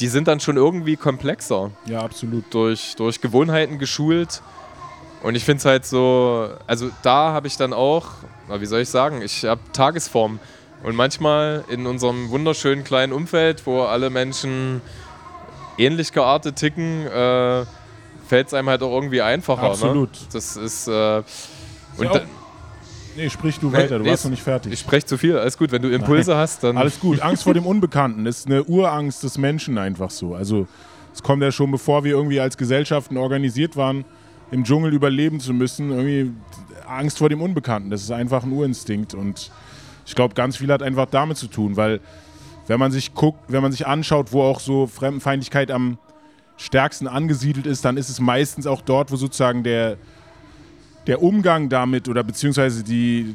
[0.00, 1.70] die sind dann schon irgendwie komplexer.
[1.86, 2.44] Ja, absolut.
[2.52, 4.42] Durch, durch Gewohnheiten geschult.
[5.22, 8.08] Und ich finde es halt so, also da habe ich dann auch,
[8.48, 10.38] wie soll ich sagen, ich habe Tagesform.
[10.82, 14.80] Und manchmal in unserem wunderschönen kleinen Umfeld, wo alle Menschen
[15.78, 17.64] ähnlich geartet ticken, äh,
[18.26, 19.62] fällt es einem halt auch irgendwie einfacher.
[19.62, 19.68] Ne?
[19.68, 20.12] Absolut.
[20.12, 20.26] Ne?
[20.32, 20.88] Das ist.
[20.88, 21.22] Äh,
[21.98, 22.20] und ja
[23.16, 24.72] Nee, sprich du weiter, du nee, warst noch nicht fertig.
[24.72, 25.72] Ich spreche zu viel, alles gut.
[25.72, 26.40] Wenn du Impulse Nein.
[26.40, 26.76] hast, dann.
[26.76, 27.20] Alles gut.
[27.22, 30.34] Angst vor dem Unbekannten ist eine Urangst des Menschen einfach so.
[30.34, 30.66] Also,
[31.14, 34.04] es kommt ja schon, bevor wir irgendwie als Gesellschaften organisiert waren,
[34.50, 36.32] im Dschungel überleben zu müssen, irgendwie
[36.86, 37.88] Angst vor dem Unbekannten.
[37.90, 39.14] Das ist einfach ein Urinstinkt.
[39.14, 39.50] Und
[40.04, 42.00] ich glaube, ganz viel hat einfach damit zu tun, weil,
[42.66, 45.98] wenn man sich guckt, wenn man sich anschaut, wo auch so Fremdenfeindlichkeit am
[46.58, 49.96] stärksten angesiedelt ist, dann ist es meistens auch dort, wo sozusagen der
[51.06, 53.34] der Umgang damit oder beziehungsweise die,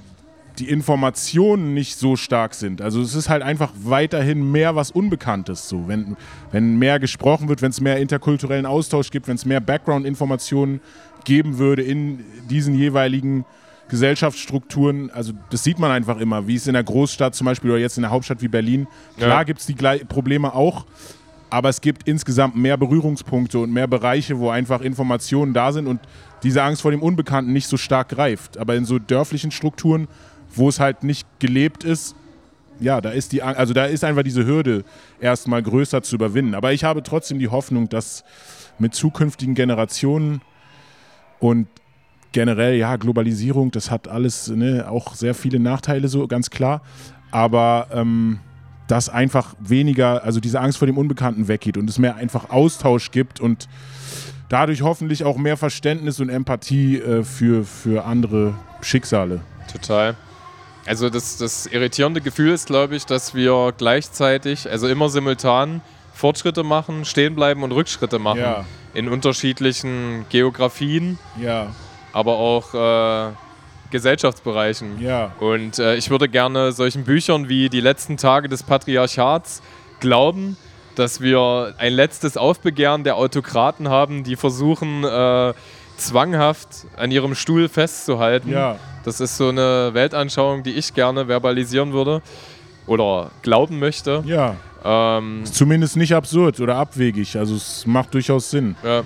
[0.60, 2.82] die Informationen nicht so stark sind.
[2.82, 5.88] Also es ist halt einfach weiterhin mehr was Unbekanntes so.
[5.88, 6.18] Wenn,
[6.52, 10.82] wenn mehr gesprochen wird, wenn es mehr interkulturellen Austausch gibt, wenn es mehr Background-Informationen
[11.24, 13.46] geben würde in diesen jeweiligen
[13.90, 17.80] Gesellschaftsstrukturen, also das sieht man einfach immer, wie es in der Großstadt zum Beispiel oder
[17.80, 19.44] jetzt in der Hauptstadt wie Berlin, klar ja.
[19.44, 20.86] gibt es die Probleme auch,
[21.50, 26.00] aber es gibt insgesamt mehr Berührungspunkte und mehr Bereiche, wo einfach Informationen da sind und
[26.44, 28.58] diese Angst vor dem Unbekannten nicht so stark greift.
[28.58, 30.08] Aber in so dörflichen Strukturen,
[30.54, 32.16] wo es halt nicht gelebt ist,
[32.80, 34.84] ja, da ist die, also da ist einfach diese Hürde
[35.20, 36.56] erstmal größer zu überwinden.
[36.56, 38.24] Aber ich habe trotzdem die Hoffnung, dass
[38.80, 40.42] mit zukünftigen Generationen
[41.40, 41.68] und
[42.32, 46.82] generell, ja, Globalisierung, das hat alles ne, auch sehr viele Nachteile, so ganz klar.
[47.30, 48.40] Aber ähm,
[48.88, 53.12] dass einfach weniger, also diese Angst vor dem Unbekannten weggeht und es mehr einfach Austausch
[53.12, 53.70] gibt und
[54.52, 59.42] dadurch hoffentlich auch mehr Verständnis und Empathie äh, für, für andere Schicksale.
[59.72, 60.16] Total.
[60.86, 65.82] Also das, das irritierende Gefühl ist, glaube ich, dass wir gleichzeitig, also immer simultan
[66.14, 68.40] Fortschritte machen, stehen bleiben und Rückschritte machen.
[68.40, 68.66] Ja.
[68.94, 71.18] In unterschiedlichen Geografien.
[71.40, 71.68] Ja.
[72.12, 73.32] Aber auch äh,
[73.90, 75.00] Gesellschaftsbereichen.
[75.00, 75.32] Ja.
[75.40, 79.62] Und äh, ich würde gerne solchen Büchern wie Die letzten Tage des Patriarchats
[80.02, 80.58] glauben,
[80.96, 85.54] dass wir ein letztes Aufbegehren der Autokraten haben, die versuchen, äh,
[85.98, 88.78] zwanghaft an ihrem Stuhl festzuhalten, ja.
[89.04, 92.22] Das ist so eine Weltanschauung, die ich gerne verbalisieren würde
[92.86, 94.24] oder glauben möchte.
[94.26, 94.56] Ja.
[94.84, 97.38] Ähm, ist zumindest nicht absurd oder abwegig.
[97.38, 98.76] Also es macht durchaus Sinn.
[98.84, 99.04] Ja.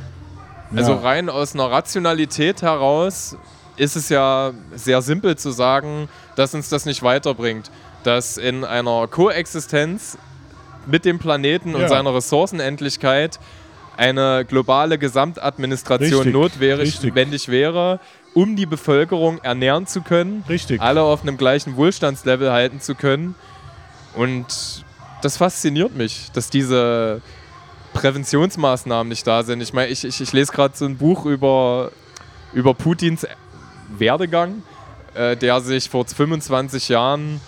[0.76, 1.00] Also ja.
[1.00, 3.38] rein aus einer Rationalität heraus
[3.78, 7.72] ist es ja sehr simpel zu sagen, dass uns das nicht weiterbringt.
[8.04, 10.18] Dass in einer Koexistenz
[10.88, 11.78] mit dem Planeten ja.
[11.78, 13.40] und seiner Ressourcenendlichkeit
[13.98, 18.00] eine globale Gesamtadministration richtig, notwendig wäre,
[18.34, 20.82] um die Bevölkerung ernähren zu können, richtig.
[20.82, 23.36] alle auf einem gleichen Wohlstandslevel halten zu können.
[24.16, 24.84] Und
[25.22, 27.22] das fasziniert mich, dass diese
[27.94, 29.62] Präventionsmaßnahmen nicht da sind.
[29.62, 31.92] Ich meine, ich, ich, ich lese gerade so ein Buch über,
[32.54, 33.26] über Putins
[33.98, 34.64] Werdegang,
[35.14, 37.40] äh, der sich vor 25 Jahren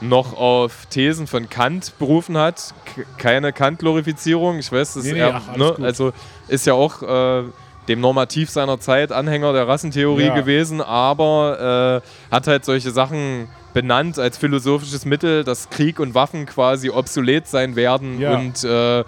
[0.00, 2.74] noch auf Thesen von Kant berufen hat.
[2.84, 4.58] K keine Kant-Glorifizierung.
[4.58, 6.12] Ich weiß, das nee, nee, er, ach, ne, also
[6.48, 7.44] ist ja auch äh,
[7.88, 10.34] dem Normativ seiner Zeit Anhänger der Rassentheorie ja.
[10.34, 16.46] gewesen, aber äh, hat halt solche Sachen benannt als philosophisches Mittel, dass Krieg und Waffen
[16.46, 18.36] quasi obsolet sein werden ja.
[18.36, 19.04] und äh,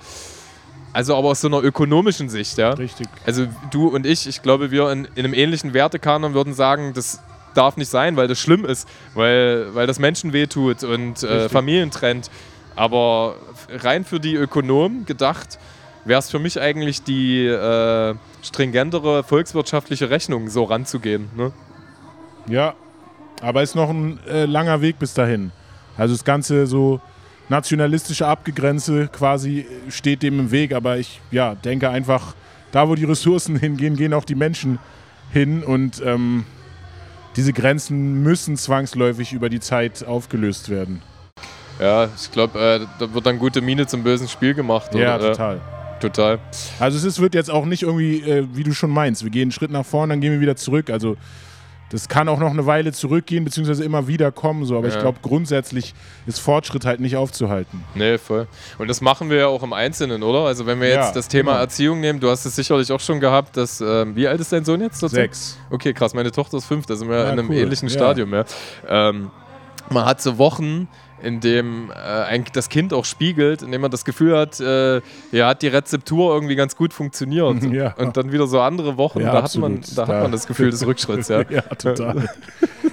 [0.93, 2.71] also aber aus so einer ökonomischen Sicht, ja.
[2.71, 3.07] Richtig.
[3.27, 7.21] Also du und ich, ich glaube, wir in, in einem ähnlichen Wertekanon würden sagen, das
[7.59, 11.91] darf nicht sein, weil das schlimm ist, weil, weil das Menschen wehtut und äh, Familien
[11.91, 12.31] trennt.
[12.77, 13.35] Aber
[13.69, 15.59] rein für die Ökonomen gedacht,
[16.05, 21.29] wäre es für mich eigentlich die äh, stringentere volkswirtschaftliche Rechnung, so ranzugehen.
[21.37, 21.53] Ne?
[22.49, 22.75] Ja,
[23.43, 25.53] aber ist noch ein äh, langer Weg bis dahin.
[25.97, 27.01] Also das Ganze so
[27.49, 30.73] nationalistische Abgegrenze quasi steht dem im Weg.
[30.73, 32.35] Aber ich ja, denke einfach,
[32.73, 34.79] da wo die Ressourcen hingehen, gehen auch die Menschen
[35.31, 35.63] hin.
[35.63, 36.45] Und ähm,
[37.37, 41.03] diese Grenzen müssen zwangsläufig über die Zeit aufgelöst werden.
[41.81, 44.95] Ja, ich glaube, äh, da wird dann gute Miene zum bösen Spiel gemacht.
[44.95, 45.33] Ja, oder?
[45.33, 45.61] total.
[46.01, 46.39] Total.
[46.79, 49.53] Also es wird jetzt auch nicht irgendwie, äh, wie du schon meinst, wir gehen einen
[49.53, 50.91] Schritt nach vorne, dann gehen wir wieder zurück.
[50.91, 51.17] Also
[51.91, 54.77] das kann auch noch eine Weile zurückgehen, beziehungsweise immer wieder kommen, so.
[54.77, 54.95] aber ja.
[54.95, 55.95] ich glaube, grundsätzlich
[56.27, 57.83] ist Fortschritt halt nicht aufzuhalten.
[57.95, 58.47] Nee, voll.
[58.79, 60.41] Und das machen wir ja auch im Einzelnen, oder?
[60.41, 61.63] Also, wenn wir jetzt ja, das Thema genau.
[61.63, 64.65] Erziehung nehmen, du hast es sicherlich auch schon gehabt, dass, ähm, wie alt ist dein
[64.65, 65.03] Sohn jetzt?
[65.03, 65.15] Dazu?
[65.15, 65.59] Sechs.
[65.71, 67.57] Okay, krass, meine Tochter ist fünf, da sind wir ja, in einem cool.
[67.57, 68.45] ähnlichen Stadium, ja.
[68.87, 69.31] Ähm,
[69.91, 70.89] man hat so Wochen,
[71.23, 75.01] in dem äh, das Kind auch spiegelt, in dem man das Gefühl hat, äh,
[75.33, 77.39] ja, hat die Rezeptur irgendwie ganz gut funktioniert.
[77.69, 77.93] Ja.
[77.95, 80.47] Und dann wieder so andere Wochen, ja, da, hat man, da, da, hat man das
[80.47, 81.29] Gefühl des Rückschritts.
[81.29, 82.29] Ja, ja total.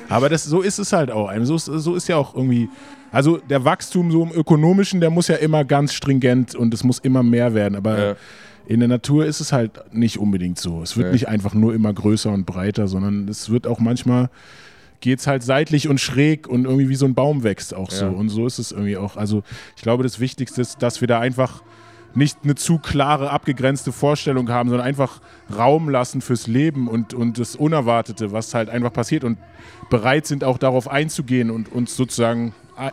[0.10, 1.32] Aber das, so ist es halt auch.
[1.44, 2.70] So ist, so ist ja auch irgendwie,
[3.12, 7.00] also der Wachstum so im Ökonomischen, der muss ja immer ganz stringent und es muss
[7.00, 7.76] immer mehr werden.
[7.76, 8.16] Aber ja.
[8.68, 10.82] in der Natur ist es halt nicht unbedingt so.
[10.82, 14.30] Es wird nicht einfach nur immer größer und breiter, sondern es wird auch manchmal
[15.06, 18.06] geht es halt seitlich und schräg und irgendwie wie so ein Baum wächst auch so.
[18.06, 18.12] Ja.
[18.12, 19.18] Und so ist es irgendwie auch.
[19.18, 19.44] Also
[19.76, 21.62] ich glaube, das Wichtigste ist, dass wir da einfach
[22.15, 25.22] nicht eine zu klare, abgegrenzte Vorstellung haben, sondern einfach
[25.56, 29.38] Raum lassen fürs Leben und, und das Unerwartete, was halt einfach passiert und
[29.91, 32.89] bereit sind auch darauf einzugehen und uns sozusagen äh,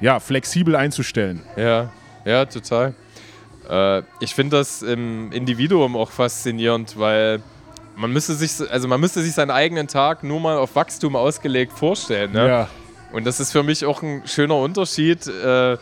[0.00, 1.42] ja, flexibel einzustellen.
[1.58, 1.92] Ja,
[2.24, 2.94] ja, total.
[3.68, 7.42] Äh, ich finde das im Individuum auch faszinierend, weil
[8.00, 11.72] man müsste sich, also man müsste sich seinen eigenen Tag nur mal auf Wachstum ausgelegt
[11.72, 12.32] vorstellen.
[12.32, 12.48] Ne?
[12.48, 12.68] Ja.
[13.12, 15.26] Und das ist für mich auch ein schöner Unterschied.
[15.26, 15.76] Äh,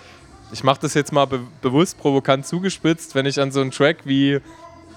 [0.51, 3.99] ich mache das jetzt mal be bewusst provokant zugespitzt, wenn ich an so einen Track
[4.05, 4.41] wie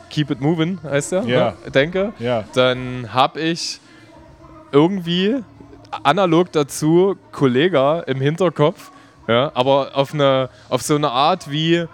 [0.10, 1.54] Keep It Moving, heißt der, ja.
[1.64, 2.44] ne, denke, ja.
[2.54, 3.80] dann habe ich
[4.72, 5.38] irgendwie
[6.04, 8.92] analog dazu Kollega im Hinterkopf,
[9.28, 11.86] ja, aber auf, eine, auf so eine Art wie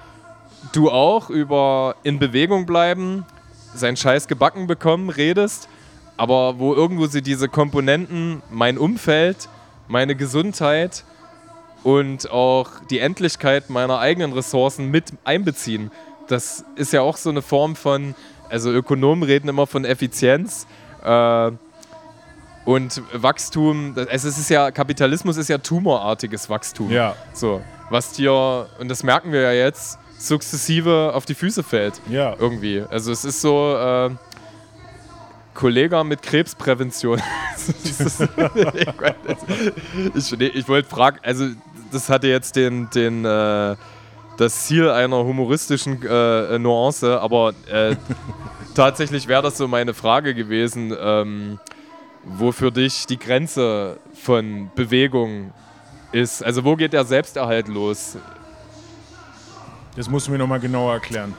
[0.71, 3.25] du auch über in Bewegung bleiben,
[3.73, 5.67] seinen Scheiß gebacken bekommen redest,
[6.17, 9.49] aber wo irgendwo sie diese Komponenten, mein Umfeld,
[9.87, 11.03] meine Gesundheit
[11.83, 15.91] und auch die Endlichkeit meiner eigenen Ressourcen mit einbeziehen.
[16.27, 18.15] Das ist ja auch so eine Form von,
[18.49, 20.67] also Ökonomen reden immer von Effizienz.
[21.03, 21.51] Äh,
[22.65, 26.91] und Wachstum, es ist ja, Kapitalismus ist ja tumorartiges Wachstum.
[26.91, 27.15] Ja.
[27.31, 32.01] So, was dir, und das merken wir ja jetzt, sukzessive auf die Füße fällt.
[32.09, 32.35] Ja.
[32.39, 32.83] Irgendwie.
[32.89, 34.09] Also es ist so äh,
[35.53, 37.21] Kollege mit Krebsprävention.
[40.15, 41.47] ich, nee, ich wollte fragen, also
[41.91, 43.75] das hatte jetzt den, den äh,
[44.37, 47.95] das Ziel einer humoristischen äh, Nuance, aber äh,
[48.75, 51.59] tatsächlich wäre das so meine Frage gewesen, ähm,
[52.23, 55.53] wo für dich die Grenze von Bewegung
[56.11, 56.43] ist.
[56.43, 58.17] Also wo geht der Selbsterhalt los?
[59.97, 61.33] Das musst du mir nochmal genauer erklären.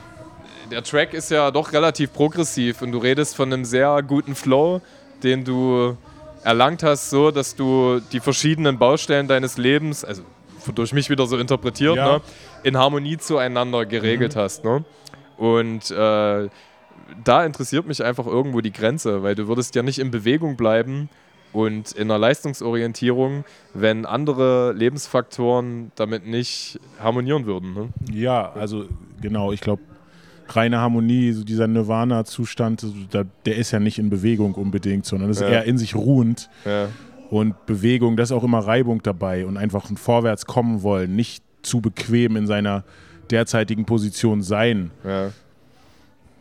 [0.69, 4.81] Der Track ist ja doch relativ progressiv und du redest von einem sehr guten Flow,
[5.23, 5.97] den du
[6.43, 10.23] erlangt hast, so dass du die verschiedenen Baustellen deines Lebens, also
[10.75, 12.17] durch mich wieder so interpretiert, ja.
[12.17, 12.21] ne,
[12.63, 14.39] in Harmonie zueinander geregelt mhm.
[14.39, 14.65] hast.
[14.65, 14.83] Ne?
[15.37, 16.49] Und äh,
[17.23, 21.09] da interessiert mich einfach irgendwo die Grenze, weil du würdest ja nicht in Bewegung bleiben,
[21.53, 23.43] und in der Leistungsorientierung,
[23.73, 27.73] wenn andere Lebensfaktoren damit nicht harmonieren würden.
[27.73, 27.89] Ne?
[28.11, 28.85] Ja, also
[29.21, 29.81] genau, ich glaube,
[30.47, 32.85] reine Harmonie, so dieser Nirvana-Zustand,
[33.45, 35.47] der ist ja nicht in Bewegung unbedingt, sondern ist ja.
[35.47, 36.49] eher in sich ruhend.
[36.65, 36.89] Ja.
[37.29, 41.43] Und Bewegung, da ist auch immer Reibung dabei und einfach ein Vorwärts kommen wollen, nicht
[41.61, 42.83] zu bequem in seiner
[43.29, 44.91] derzeitigen Position sein.
[45.03, 45.31] Ja.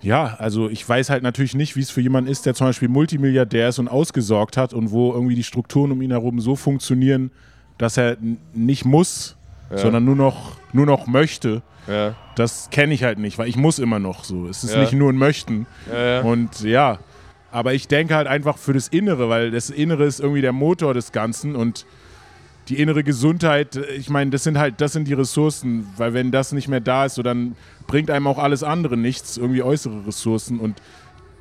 [0.00, 2.88] Ja, also ich weiß halt natürlich nicht, wie es für jemanden ist, der zum Beispiel
[2.88, 7.30] Multimilliardär ist und ausgesorgt hat und wo irgendwie die Strukturen um ihn herum so funktionieren,
[7.78, 8.16] dass er
[8.54, 9.36] nicht muss,
[9.70, 9.78] ja.
[9.78, 11.62] sondern nur noch, nur noch möchte.
[11.88, 12.14] Ja.
[12.36, 14.46] Das kenne ich halt nicht, weil ich muss immer noch so.
[14.46, 14.80] Es ist ja.
[14.80, 15.66] nicht nur ein Möchten.
[16.22, 16.98] Und ja,
[17.50, 20.94] aber ich denke halt einfach für das Innere, weil das Innere ist irgendwie der Motor
[20.94, 21.86] des Ganzen und
[22.68, 26.52] die innere Gesundheit, ich meine, das sind halt, das sind die Ressourcen, weil wenn das
[26.52, 27.56] nicht mehr da ist, so dann
[27.86, 30.80] bringt einem auch alles andere nichts, irgendwie äußere Ressourcen und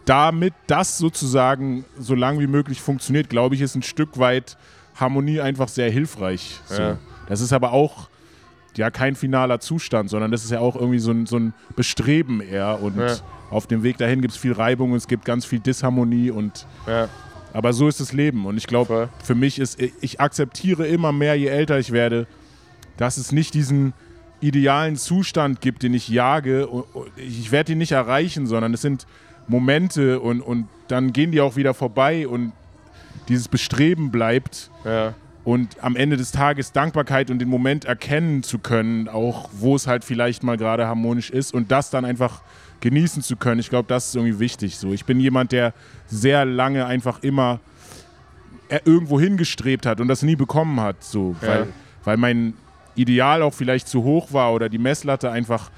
[0.05, 4.57] damit das sozusagen so lang wie möglich funktioniert, glaube ich, ist ein Stück weit
[4.95, 6.61] Harmonie einfach sehr hilfreich.
[6.65, 6.81] So.
[6.81, 6.97] Ja.
[7.27, 8.07] Das ist aber auch
[8.77, 12.41] ja kein finaler Zustand, sondern das ist ja auch irgendwie so ein, so ein Bestreben
[12.41, 13.15] eher und ja.
[13.49, 17.09] auf dem Weg dahin gibt es viel Reibung, es gibt ganz viel Disharmonie und ja.
[17.57, 18.45] Aber so ist das Leben.
[18.45, 22.27] Und ich glaube, für mich ist, ich akzeptiere immer mehr, je älter ich werde,
[22.97, 23.93] dass es nicht diesen
[24.41, 26.69] idealen Zustand gibt, den ich jage.
[27.15, 29.07] Ich werde ihn nicht erreichen, sondern es sind
[29.47, 32.51] Momente und, und dann gehen die auch wieder vorbei und
[33.27, 34.69] dieses Bestreben bleibt.
[34.85, 35.15] Ja.
[35.43, 39.87] Und am Ende des Tages Dankbarkeit und den Moment erkennen zu können, auch wo es
[39.87, 42.43] halt vielleicht mal gerade harmonisch ist und das dann einfach
[42.81, 43.59] genießen zu können.
[43.59, 44.77] Ich glaube, das ist irgendwie wichtig.
[44.77, 45.73] So, ich bin jemand, der
[46.07, 47.59] sehr lange einfach immer
[48.85, 51.03] irgendwo hingestrebt hat und das nie bekommen hat.
[51.03, 51.47] So, ja.
[51.47, 51.67] weil,
[52.03, 52.53] weil mein
[52.95, 55.71] Ideal auch vielleicht zu hoch war oder die Messlatte einfach.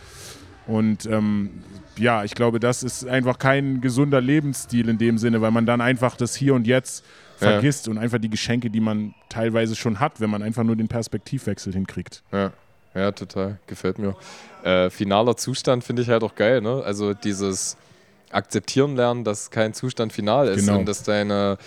[0.68, 1.50] Und ähm,
[1.98, 5.82] ja, ich glaube, das ist einfach kein gesunder Lebensstil in dem Sinne, weil man dann
[5.82, 7.04] einfach das Hier und Jetzt
[7.38, 7.92] vergisst ja.
[7.92, 11.74] und einfach die Geschenke, die man teilweise schon hat, wenn man einfach nur den Perspektivwechsel
[11.74, 12.24] hinkriegt.
[12.32, 12.52] Ja.
[12.96, 13.60] Ja, total.
[13.68, 14.16] Gefällt mir.
[14.64, 16.84] Äh, finaler Zustand finde ich halt auch geil, ne?
[16.84, 17.78] Also dieses
[18.32, 20.80] Akzeptieren lernen, dass kein Zustand final ist genau.
[20.80, 21.58] und dass deine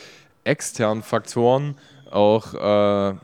[0.45, 1.77] externen Faktoren
[2.11, 2.59] auch äh,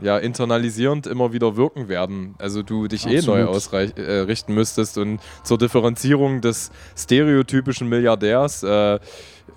[0.02, 2.34] ja, internalisierend immer wieder wirken werden.
[2.38, 3.24] Also du dich Absolut.
[3.24, 8.62] eh neu ausrichten äh, müsstest und zur Differenzierung des stereotypischen Milliardärs.
[8.62, 8.98] Äh,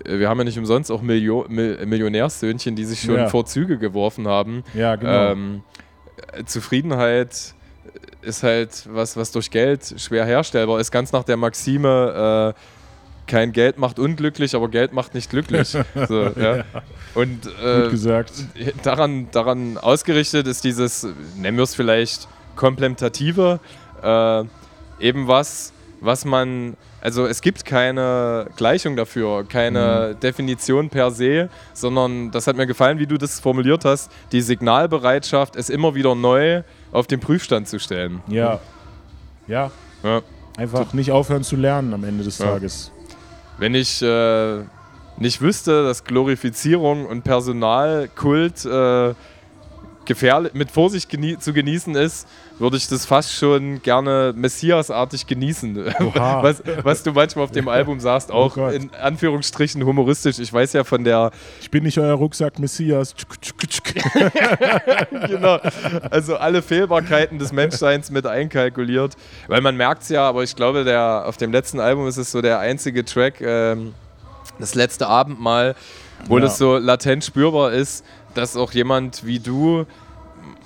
[0.04, 3.28] wir haben ja nicht umsonst auch Milio Mil Millionärssöhnchen, die sich schon ja.
[3.28, 4.64] vor Züge geworfen haben.
[4.74, 5.32] Ja, genau.
[5.32, 5.62] Ähm,
[6.44, 7.54] Zufriedenheit
[8.22, 10.90] ist halt was, was durch Geld schwer herstellbar ist.
[10.90, 12.60] Ganz nach der Maxime, äh,
[13.26, 15.68] kein Geld macht unglücklich, aber Geld macht nicht glücklich.
[16.08, 16.64] so, ja.
[17.14, 18.32] Und äh, Gut gesagt.
[18.82, 23.60] Daran, daran ausgerichtet ist dieses, nennen wir es vielleicht komplementative,
[24.02, 24.44] äh,
[25.00, 30.20] eben was, was man, also es gibt keine Gleichung dafür, keine mhm.
[30.20, 35.56] Definition per se, sondern das hat mir gefallen, wie du das formuliert hast, die Signalbereitschaft,
[35.56, 38.22] es immer wieder neu auf den Prüfstand zu stellen.
[38.28, 38.60] Ja.
[39.48, 39.72] Ja.
[40.04, 40.22] ja.
[40.56, 42.46] Einfach nicht aufhören zu lernen am Ende des ja.
[42.46, 42.92] Tages.
[43.58, 44.60] Wenn ich äh,
[45.16, 49.14] nicht wüsste, dass Glorifizierung und Personalkult äh,
[50.04, 52.26] gefährlich, mit Vorsicht genie zu genießen ist,
[52.58, 55.76] würde ich das fast schon gerne Messias-artig genießen.
[56.14, 60.38] Was, was, du manchmal auf dem Album sagst, oh auch oh in Anführungsstrichen humoristisch.
[60.38, 61.30] Ich weiß ja von der.
[61.60, 63.14] Ich bin nicht euer Rucksack Messias.
[65.26, 65.58] genau.
[66.10, 69.16] Also alle Fehlbarkeiten des Menschseins mit einkalkuliert.
[69.48, 72.30] Weil man merkt es ja, aber ich glaube, der, auf dem letzten Album ist es
[72.30, 73.94] so der einzige Track, ähm,
[74.58, 75.74] das letzte Abendmahl,
[76.26, 76.44] wo ja.
[76.44, 78.04] das so latent spürbar ist,
[78.34, 79.86] dass auch jemand wie du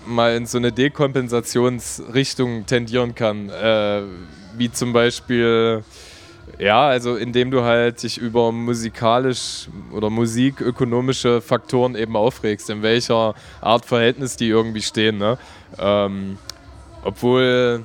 [0.07, 3.51] mal in so eine Dekompensationsrichtung tendieren kann.
[3.51, 4.03] Äh,
[4.57, 5.83] wie zum Beispiel,
[6.59, 13.35] ja, also indem du halt dich über musikalisch oder musikökonomische Faktoren eben aufregst, in welcher
[13.61, 15.19] Art Verhältnis die irgendwie stehen.
[15.19, 15.39] Ne?
[15.79, 16.39] Ähm,
[17.03, 17.83] obwohl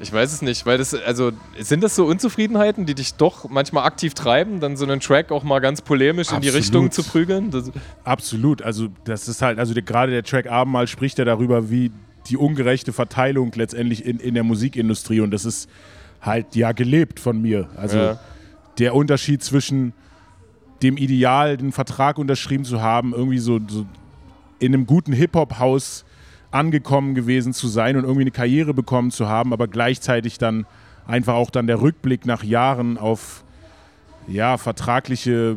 [0.00, 3.84] ich weiß es nicht, weil das, also sind das so Unzufriedenheiten, die dich doch manchmal
[3.84, 6.44] aktiv treiben, dann so einen Track auch mal ganz polemisch Absolut.
[6.44, 7.50] in die Richtung zu prügeln?
[7.50, 7.70] Das
[8.04, 11.92] Absolut, also das ist halt, also der, gerade der Track Abendmahl spricht ja darüber, wie
[12.28, 15.68] die ungerechte Verteilung letztendlich in, in der Musikindustrie und das ist
[16.22, 17.68] halt ja gelebt von mir.
[17.76, 18.20] Also ja.
[18.78, 19.92] der Unterschied zwischen
[20.82, 23.86] dem Ideal, den Vertrag unterschrieben zu haben, irgendwie so, so
[24.58, 26.04] in einem guten Hip-Hop-Haus
[26.50, 30.66] angekommen gewesen zu sein und irgendwie eine Karriere bekommen zu haben, aber gleichzeitig dann
[31.06, 33.44] einfach auch dann der Rückblick nach Jahren auf
[34.26, 35.56] ja, vertragliche,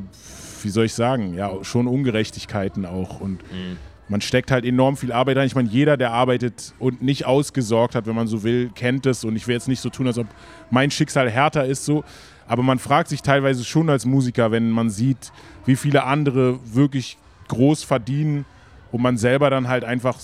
[0.62, 3.20] wie soll ich sagen, ja, schon Ungerechtigkeiten auch.
[3.20, 3.78] Und mhm.
[4.10, 5.48] man steckt halt enorm viel Arbeit rein.
[5.48, 9.24] Ich meine, jeder, der arbeitet und nicht ausgesorgt hat, wenn man so will, kennt es.
[9.24, 10.28] Und ich will jetzt nicht so tun, als ob
[10.72, 12.04] mein Schicksal härter ist so.
[12.48, 15.32] Aber man fragt sich teilweise schon als Musiker, wenn man sieht,
[15.66, 17.18] wie viele andere wirklich
[17.48, 18.46] groß verdienen
[18.92, 20.20] und man selber dann halt einfach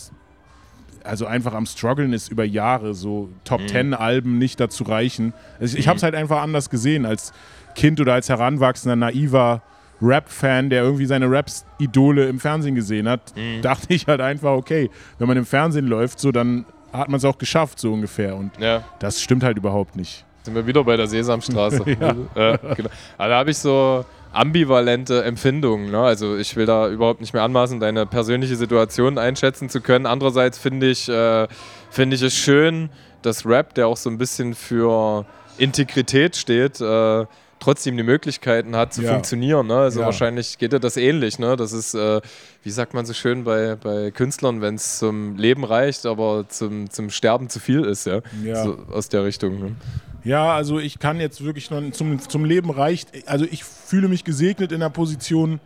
[1.10, 5.34] also einfach am struggeln ist über Jahre, so Top Ten Alben nicht dazu reichen.
[5.60, 7.34] Also ich, ich habe es halt einfach anders gesehen als
[7.76, 9.62] Kind oder als heranwachsender naiver
[10.02, 13.62] Rap-Fan, der irgendwie seine Raps-Idole im Fernsehen gesehen hat, mhm.
[13.62, 17.26] dachte ich halt einfach, okay, wenn man im Fernsehen läuft, so dann hat man es
[17.26, 18.36] auch geschafft, so ungefähr.
[18.36, 18.84] Und ja.
[19.00, 20.26] das stimmt halt überhaupt nicht.
[20.44, 21.84] Sind wir wieder bei der Sesamstraße.
[22.00, 22.12] ja.
[22.36, 22.90] äh, genau.
[23.18, 25.92] Also da habe ich so ambivalente Empfindungen.
[25.92, 26.00] Ne?
[26.00, 30.06] Also ich will da überhaupt nicht mehr anmaßen, deine persönliche Situation einschätzen zu können.
[30.06, 31.48] Andererseits finde ich, äh,
[31.90, 32.90] find ich es schön,
[33.22, 35.26] dass Rap, der auch so ein bisschen für
[35.58, 37.26] Integrität steht, äh,
[37.60, 39.12] trotzdem die Möglichkeiten hat zu ja.
[39.12, 39.68] funktionieren.
[39.68, 39.76] Ne?
[39.76, 40.06] Also ja.
[40.06, 41.40] wahrscheinlich geht dir das ähnlich.
[41.40, 41.56] Ne?
[41.56, 42.22] Das ist, äh,
[42.64, 46.90] wie sagt man so schön bei, bei Künstlern, wenn es zum Leben reicht, aber zum,
[46.90, 48.22] zum Sterben zu viel ist, ja.
[48.44, 48.64] ja.
[48.64, 49.60] So aus der Richtung.
[49.60, 49.76] Ne?
[50.24, 53.28] Ja, also ich kann jetzt wirklich noch zum, zum Leben reicht.
[53.28, 55.60] Also ich fühle mich gesegnet in der Position,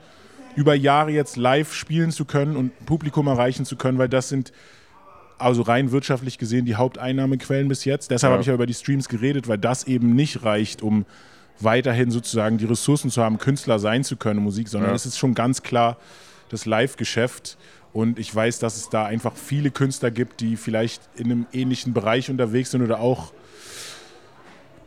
[0.56, 4.52] über Jahre jetzt live spielen zu können und Publikum erreichen zu können, weil das sind
[5.40, 8.12] also rein wirtschaftlich gesehen die Haupteinnahmequellen bis jetzt.
[8.12, 8.34] Deshalb ja.
[8.34, 11.06] habe ich ja über die Streams geredet, weil das eben nicht reicht, um
[11.60, 14.96] weiterhin sozusagen die Ressourcen zu haben, Künstler sein zu können, Musik, sondern ja.
[14.96, 15.98] es ist schon ganz klar
[16.50, 17.58] das Live-Geschäft.
[17.92, 21.94] Und ich weiß, dass es da einfach viele Künstler gibt, die vielleicht in einem ähnlichen
[21.94, 23.34] Bereich unterwegs sind oder auch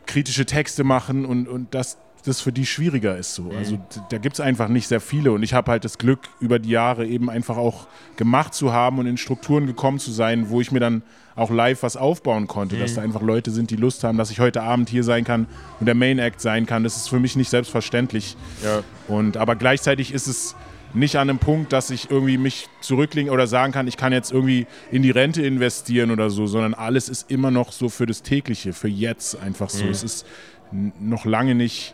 [0.07, 1.97] kritische Texte machen und, und dass
[2.27, 3.51] das für die schwieriger ist so.
[3.57, 3.81] Also mhm.
[4.09, 6.69] da gibt es einfach nicht sehr viele und ich habe halt das Glück, über die
[6.69, 7.87] Jahre eben einfach auch
[8.17, 11.03] gemacht zu haben und in Strukturen gekommen zu sein, wo ich mir dann
[11.35, 12.79] auch live was aufbauen konnte, mhm.
[12.81, 15.47] dass da einfach Leute sind, die Lust haben, dass ich heute Abend hier sein kann
[15.79, 16.83] und der Main Act sein kann.
[16.83, 18.35] Das ist für mich nicht selbstverständlich.
[18.63, 18.81] Ja.
[19.07, 20.55] Und aber gleichzeitig ist es
[20.93, 24.31] nicht an einem Punkt, dass ich irgendwie mich zurücklegen oder sagen kann, ich kann jetzt
[24.31, 28.23] irgendwie in die Rente investieren oder so, sondern alles ist immer noch so für das
[28.23, 29.85] tägliche, für jetzt einfach so.
[29.85, 29.91] Mhm.
[29.91, 30.25] Es ist
[30.71, 31.93] noch lange nicht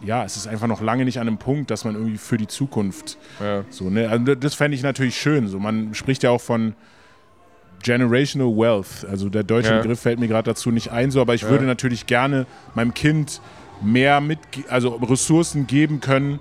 [0.00, 2.46] ja, es ist einfach noch lange nicht an einem Punkt, dass man irgendwie für die
[2.46, 3.64] Zukunft ja.
[3.68, 4.08] so, ne?
[4.08, 5.48] Also das fände ich natürlich schön.
[5.48, 6.74] So, man spricht ja auch von
[7.82, 9.06] Generational Wealth.
[9.08, 9.80] Also der deutsche ja.
[9.80, 11.50] Begriff fällt mir gerade dazu nicht ein, so, aber ich ja.
[11.50, 13.40] würde natürlich gerne meinem Kind
[13.80, 14.38] mehr mit,
[14.68, 16.40] also Ressourcen geben können,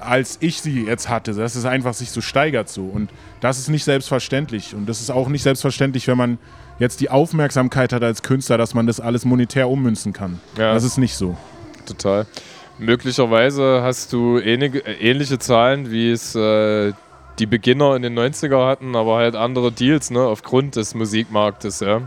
[0.00, 1.34] als ich sie jetzt hatte.
[1.34, 2.84] Dass es einfach sich so steigert so.
[2.84, 4.74] Und das ist nicht selbstverständlich.
[4.74, 6.38] Und das ist auch nicht selbstverständlich, wenn man
[6.78, 10.40] jetzt die Aufmerksamkeit hat als Künstler, dass man das alles monetär ummünzen kann.
[10.56, 10.74] Ja.
[10.74, 11.36] Das ist nicht so.
[11.86, 12.26] Total.
[12.78, 16.92] Möglicherweise hast du ähnliche, ähnliche Zahlen, wie es äh,
[17.38, 22.02] die Beginner in den 90er hatten, aber halt andere Deals, ne, aufgrund des Musikmarktes, ja.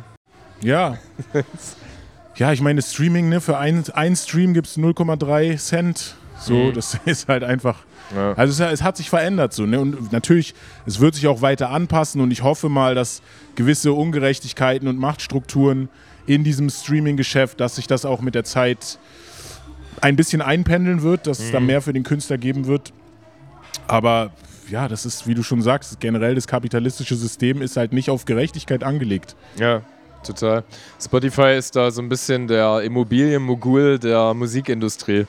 [0.61, 0.97] Ja.
[2.35, 6.15] ja, ich meine, Streaming, ne, für einen Stream gibt es 0,3 Cent.
[6.39, 6.73] So, mhm.
[6.73, 7.77] das ist halt einfach.
[8.15, 8.33] Ja.
[8.33, 9.79] Also es, es, hat sich verändert so, ne?
[9.79, 13.21] Und natürlich, es wird sich auch weiter anpassen und ich hoffe mal, dass
[13.55, 15.89] gewisse Ungerechtigkeiten und Machtstrukturen
[16.25, 18.99] in diesem Streaming-Geschäft, dass sich das auch mit der Zeit
[20.01, 21.45] ein bisschen einpendeln wird, dass mhm.
[21.45, 21.65] es da mhm.
[21.67, 22.93] mehr für den Künstler geben wird.
[23.87, 24.31] Aber
[24.69, 28.25] ja, das ist, wie du schon sagst, generell das kapitalistische System ist halt nicht auf
[28.25, 29.35] Gerechtigkeit angelegt.
[29.57, 29.81] Ja,
[30.23, 30.63] total.
[31.01, 35.25] Spotify ist da so ein bisschen der Immobilienmogul der Musikindustrie.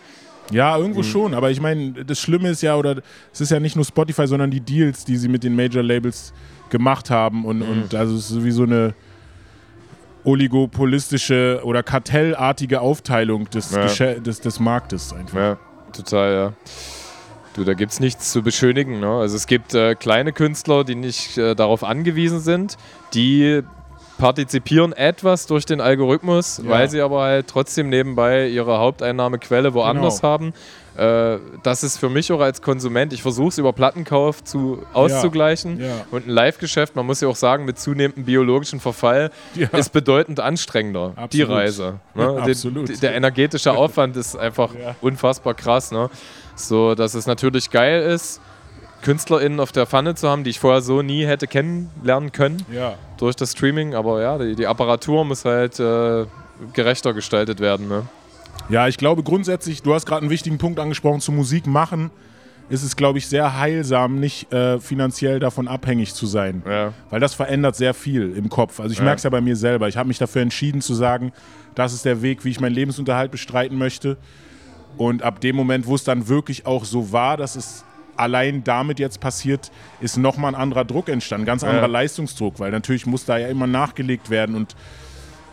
[0.50, 1.04] Ja, irgendwo mhm.
[1.04, 4.26] schon, aber ich meine, das Schlimme ist ja, oder es ist ja nicht nur Spotify,
[4.26, 6.32] sondern die Deals, die sie mit den Major Labels
[6.70, 7.82] gemacht haben und, mhm.
[7.82, 8.94] und also es ist wie so eine
[10.24, 14.14] oligopolistische oder kartellartige Aufteilung des, ja.
[14.14, 15.38] des, des Marktes einfach.
[15.38, 15.58] Ja,
[15.92, 16.52] total, ja.
[17.54, 19.00] Du, da gibt es nichts zu beschönigen.
[19.00, 19.08] Ne?
[19.08, 22.76] Also es gibt äh, kleine Künstler, die nicht äh, darauf angewiesen sind,
[23.12, 23.62] die
[24.20, 26.68] partizipieren etwas durch den Algorithmus, ja.
[26.68, 30.32] weil sie aber halt trotzdem nebenbei ihre Haupteinnahmequelle woanders genau.
[30.32, 30.52] haben.
[30.96, 35.80] Äh, das ist für mich auch als Konsument, ich versuche es über Plattenkauf zu, auszugleichen.
[35.80, 35.86] Ja.
[35.86, 35.92] Ja.
[36.10, 39.30] Und ein Live-Geschäft, man muss ja auch sagen, mit zunehmendem biologischen Verfall
[39.72, 41.32] ist bedeutend anstrengender, Absolut.
[41.32, 42.00] die Reise.
[42.14, 42.42] Ne?
[42.42, 42.88] Absolut.
[42.90, 45.92] Der, der, energetische Aufwand ist einfach unfassbar krass.
[45.92, 46.10] Ne?
[46.56, 48.42] So, dass es natürlich geil ist,
[49.02, 52.94] KünstlerInnen auf der Pfanne zu haben, die ich vorher so nie hätte kennenlernen können ja.
[53.18, 53.94] durch das Streaming.
[53.94, 56.26] Aber ja, die, die Apparatur muss halt äh,
[56.72, 57.88] gerechter gestaltet werden.
[57.88, 58.02] Ne?
[58.68, 62.10] Ja, ich glaube grundsätzlich, du hast gerade einen wichtigen Punkt angesprochen, zu Musik machen
[62.70, 66.62] ist es, glaube ich, sehr heilsam, nicht äh, finanziell davon abhängig zu sein.
[66.64, 66.94] Ja.
[67.10, 68.78] Weil das verändert sehr viel im Kopf.
[68.78, 69.04] Also ich ja.
[69.04, 69.88] merke es ja bei mir selber.
[69.88, 71.32] Ich habe mich dafür entschieden zu sagen,
[71.74, 74.16] das ist der Weg, wie ich meinen Lebensunterhalt bestreiten möchte.
[74.96, 77.84] Und ab dem Moment, wo es dann wirklich auch so war, dass es
[78.20, 81.88] allein damit jetzt passiert, ist nochmal ein anderer Druck entstanden, ganz anderer ja.
[81.88, 84.76] Leistungsdruck, weil natürlich muss da ja immer nachgelegt werden und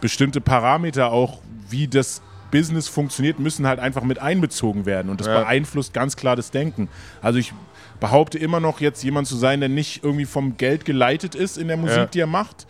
[0.01, 1.39] bestimmte Parameter auch,
[1.69, 5.41] wie das Business funktioniert, müssen halt einfach mit einbezogen werden und das ja.
[5.41, 6.89] beeinflusst ganz klar das Denken.
[7.21, 7.53] Also ich
[7.99, 11.67] behaupte immer noch jetzt jemand zu sein, der nicht irgendwie vom Geld geleitet ist in
[11.67, 12.05] der Musik, ja.
[12.05, 12.67] die er macht,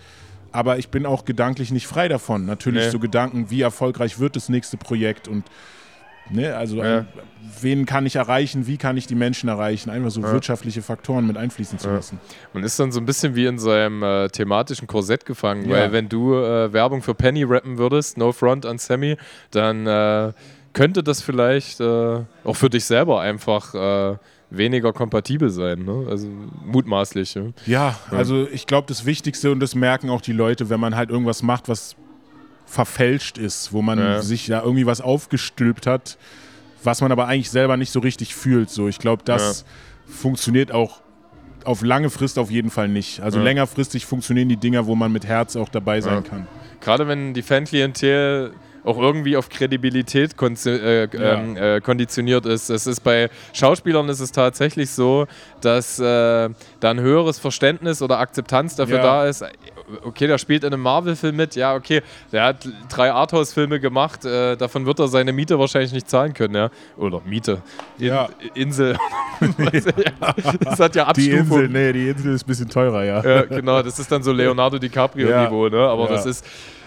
[0.51, 2.45] aber ich bin auch gedanklich nicht frei davon.
[2.45, 2.91] Natürlich nee.
[2.91, 5.43] so Gedanken, wie erfolgreich wird das nächste Projekt und
[6.29, 6.55] Ne?
[6.55, 7.05] Also ja.
[7.61, 10.31] wen kann ich erreichen, wie kann ich die Menschen erreichen, einfach so ja.
[10.31, 12.19] wirtschaftliche Faktoren mit einfließen zu lassen.
[12.53, 16.09] Man ist dann so ein bisschen wie in seinem äh, thematischen Korsett gefangen, weil wenn
[16.09, 19.17] du äh, Werbung für Penny rappen würdest, No Front an Sammy,
[19.51, 20.33] dann äh,
[20.73, 24.17] könnte das vielleicht äh, auch für dich selber einfach äh,
[24.49, 26.05] weniger kompatibel sein, ne?
[26.09, 26.27] also
[26.65, 27.35] mutmaßlich.
[27.35, 30.95] Ja, ja also ich glaube, das Wichtigste und das merken auch die Leute, wenn man
[30.95, 31.95] halt irgendwas macht, was
[32.67, 34.21] verfälscht ist, wo man ja.
[34.21, 36.17] sich da irgendwie was aufgestülpt hat,
[36.83, 38.69] was man aber eigentlich selber nicht so richtig fühlt.
[38.69, 40.13] So, ich glaube, das ja.
[40.13, 41.01] funktioniert auch
[41.63, 43.21] auf lange Frist auf jeden Fall nicht.
[43.21, 43.45] Also ja.
[43.45, 46.47] längerfristig funktionieren die Dinger, wo man mit Herz auch dabei sein kann.
[46.79, 48.53] Gerade wenn die Fanklientel
[48.87, 51.33] auch irgendwie auf Kredibilität äh, ja.
[51.33, 52.69] Ähm, äh, konditioniert ist.
[52.69, 55.27] Es ist bei Schauspielern ist es tatsächlich so,
[55.59, 56.03] dass äh,
[56.79, 59.03] da ein höheres Verständnis oder Akzeptanz dafür ja.
[59.03, 59.43] da ist.
[60.03, 64.57] Okay, der spielt in einem Marvel-Film mit, ja, okay, der hat drei Arthouse-Filme gemacht, äh,
[64.57, 66.69] davon wird er seine Miete wahrscheinlich nicht zahlen können, ja.
[66.97, 67.61] Oder Miete.
[67.97, 68.29] In, ja.
[68.53, 68.97] Insel.
[70.59, 71.31] das hat ja Abstufung.
[71.31, 73.23] Die Insel, nee, die Insel ist ein bisschen teurer, ja.
[73.23, 75.79] Ja, genau, das ist dann so Leonardo DiCaprio-Niveau, ne?
[75.79, 76.45] Aber das ist.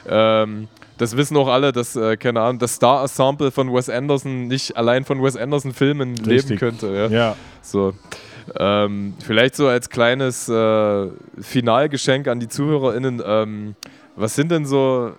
[0.08, 0.68] Ähm,
[1.00, 5.06] das wissen auch alle, dass, äh, keine Ahnung, das Star-Ensemble von Wes Anderson nicht allein
[5.06, 6.88] von Wes Anderson-Filmen leben könnte.
[6.88, 7.06] Ja.
[7.06, 7.36] ja.
[7.62, 7.94] So.
[8.58, 11.08] Ähm, vielleicht so als kleines äh,
[11.40, 13.22] Finalgeschenk an die ZuhörerInnen.
[13.24, 13.74] Ähm,
[14.16, 15.12] was sind denn so,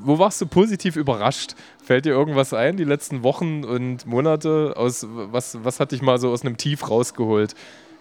[0.00, 1.54] wo warst du positiv überrascht?
[1.82, 4.74] Fällt dir irgendwas ein, die letzten Wochen und Monate?
[4.76, 7.54] Aus, was, was hat dich mal so aus einem Tief rausgeholt?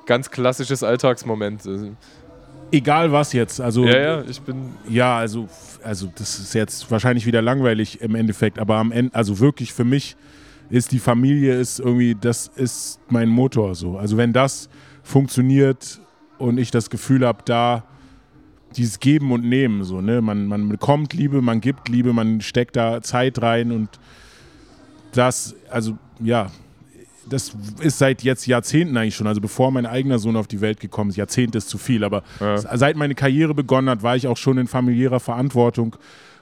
[0.05, 1.61] Ganz klassisches Alltagsmoment
[2.73, 3.61] egal was jetzt.
[3.61, 4.73] Also, ja, ja, ich bin.
[4.89, 5.47] Ja, also,
[5.83, 9.85] also das ist jetzt wahrscheinlich wieder langweilig im Endeffekt, aber am Ende, also wirklich für
[9.85, 10.15] mich
[10.69, 13.97] ist die Familie ist irgendwie, das ist mein Motor so.
[13.97, 14.69] Also wenn das
[15.03, 15.99] funktioniert
[16.37, 17.83] und ich das Gefühl habe, da
[18.75, 20.21] dieses Geben und Nehmen so, ne?
[20.21, 23.89] Man, man bekommt Liebe, man gibt Liebe, man steckt da Zeit rein und
[25.11, 26.51] das, also ja,
[27.29, 30.79] das ist seit jetzt Jahrzehnten eigentlich schon, also bevor mein eigener Sohn auf die Welt
[30.79, 32.57] gekommen ist, Jahrzehnte ist zu viel, aber ja.
[32.57, 35.95] seit meine Karriere begonnen hat, war ich auch schon in familiärer Verantwortung.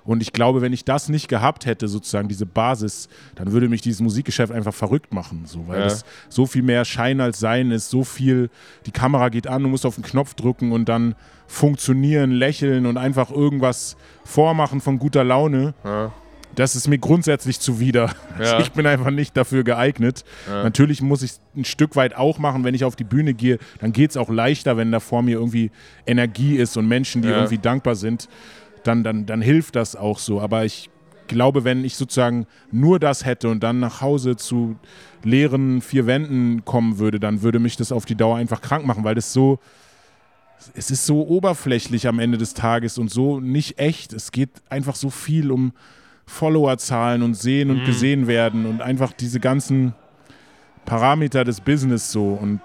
[0.03, 3.81] Und ich glaube, wenn ich das nicht gehabt hätte, sozusagen diese Basis, dann würde mich
[3.81, 5.43] dieses Musikgeschäft einfach verrückt machen.
[5.45, 5.85] So, weil ja.
[5.87, 8.49] es so viel mehr Schein als Sein ist, so viel,
[8.85, 11.15] die Kamera geht an, du musst auf den Knopf drücken und dann
[11.47, 15.73] funktionieren, lächeln und einfach irgendwas vormachen von guter Laune.
[15.83, 16.11] Ja
[16.55, 18.11] das ist mir grundsätzlich zuwider.
[18.39, 18.59] Ja.
[18.59, 20.23] Ich bin einfach nicht dafür geeignet.
[20.47, 23.59] Natürlich muss ich es ein Stück weit auch machen, wenn ich auf die Bühne gehe.
[23.79, 25.69] Dann geht es auch leichter, wenn da vor mir irgendwie
[26.07, 28.29] Energie ist und Menschen, die irgendwie dankbar sind.
[28.83, 30.41] Dann, dann, dann hilft das auch so.
[30.41, 30.89] Aber ich
[31.27, 34.75] glaube, wenn ich sozusagen nur das hätte und dann nach Hause zu
[35.23, 39.03] leeren vier Wänden kommen würde, dann würde mich das auf die Dauer einfach krank machen,
[39.03, 39.59] weil das so
[40.75, 44.13] es ist so oberflächlich am Ende des Tages und so nicht echt.
[44.13, 45.73] Es geht einfach so viel um
[46.25, 47.85] Followerzahlen und sehen und mhm.
[47.85, 49.93] gesehen werden und einfach diese ganzen
[50.85, 52.61] Parameter des Business so und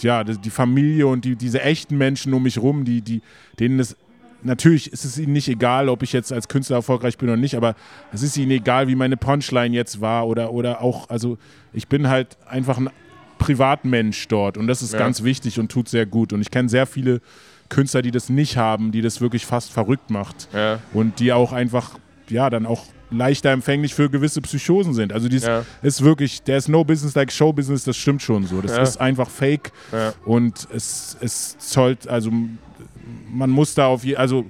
[0.00, 3.22] ja, die Familie und die, diese echten Menschen um mich rum, die, die,
[3.60, 3.96] denen es
[4.44, 7.56] natürlich ist es ihnen nicht egal, ob ich jetzt als Künstler erfolgreich bin oder nicht,
[7.56, 7.74] aber
[8.12, 11.38] es ist ihnen egal, wie meine Punchline jetzt war oder, oder auch, also
[11.72, 12.90] ich bin halt einfach ein
[13.38, 14.98] Privatmensch dort und das ist ja.
[14.98, 16.32] ganz wichtig und tut sehr gut.
[16.32, 17.20] Und ich kenne sehr viele
[17.68, 20.78] Künstler, die das nicht haben, die das wirklich fast verrückt macht ja.
[20.92, 25.12] und die auch einfach, ja, dann auch leichter empfänglich für gewisse Psychosen sind.
[25.12, 25.64] Also dies ja.
[25.82, 28.60] ist wirklich, der ist no business like show business, das stimmt schon so.
[28.60, 28.82] Das ja.
[28.82, 30.12] ist einfach fake ja.
[30.24, 32.30] und es, es zollt, also
[33.30, 34.44] man muss da auf, je, also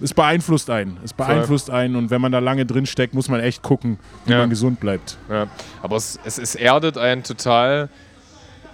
[0.00, 0.98] es beeinflusst einen.
[1.04, 4.34] Es beeinflusst einen und wenn man da lange drin steckt, muss man echt gucken, wie
[4.34, 5.16] man gesund bleibt.
[5.82, 7.88] Aber es, es, es erdet einen total,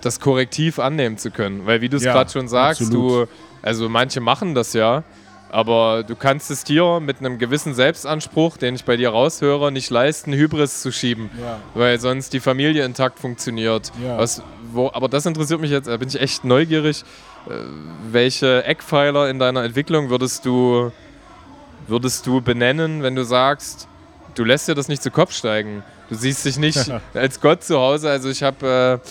[0.00, 1.64] das Korrektiv annehmen zu können.
[1.66, 3.28] Weil wie du es gerade schon sagst, absolut.
[3.28, 5.04] du, also manche machen das ja,
[5.52, 9.90] aber du kannst es dir mit einem gewissen Selbstanspruch, den ich bei dir raushöre, nicht
[9.90, 11.60] leisten, Hybris zu schieben, ja.
[11.74, 13.92] weil sonst die Familie intakt funktioniert.
[14.02, 14.16] Ja.
[14.18, 17.04] Was, wo, aber das interessiert mich jetzt, da bin ich echt neugierig.
[17.48, 17.52] Äh,
[18.10, 20.92] welche Eckpfeiler in deiner Entwicklung würdest du,
[21.86, 23.88] würdest du benennen, wenn du sagst,
[24.34, 25.82] du lässt dir das nicht zu Kopf steigen?
[26.08, 28.10] Du siehst dich nicht als Gott zu Hause.
[28.10, 29.00] Also ich habe...
[29.02, 29.08] Äh,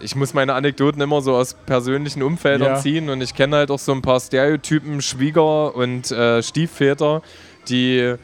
[0.00, 2.76] ich muss meine Anekdoten immer so aus persönlichen Umfeldern ja.
[2.76, 7.20] ziehen und ich kenne halt auch so ein paar Stereotypen Schwieger und äh, Stiefväter,
[7.68, 8.14] die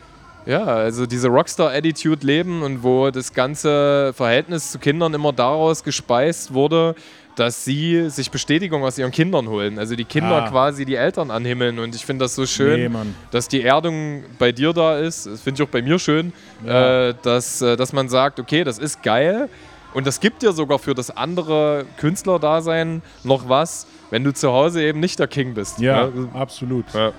[0.46, 6.52] ja, also diese Rockstar-Attitude leben und wo das ganze Verhältnis zu Kindern immer daraus gespeist
[6.52, 6.94] wurde,
[7.36, 9.78] dass sie sich Bestätigung aus ihren Kindern holen.
[9.78, 10.48] Also die Kinder ah.
[10.48, 11.78] quasi die Eltern anhimmeln.
[11.78, 12.98] Und ich finde das so schön, nee,
[13.30, 15.26] dass die Erdung bei dir da ist.
[15.26, 16.32] Das finde ich auch bei mir schön,
[16.64, 17.08] ja.
[17.08, 19.48] äh, dass, äh, dass man sagt, okay, das ist geil,
[19.94, 24.82] und das gibt dir sogar für das andere Künstlerdasein noch was, wenn du zu Hause
[24.82, 25.78] eben nicht der King bist.
[25.78, 26.28] Ja, ne?
[26.34, 26.84] absolut.
[26.92, 27.12] Ja.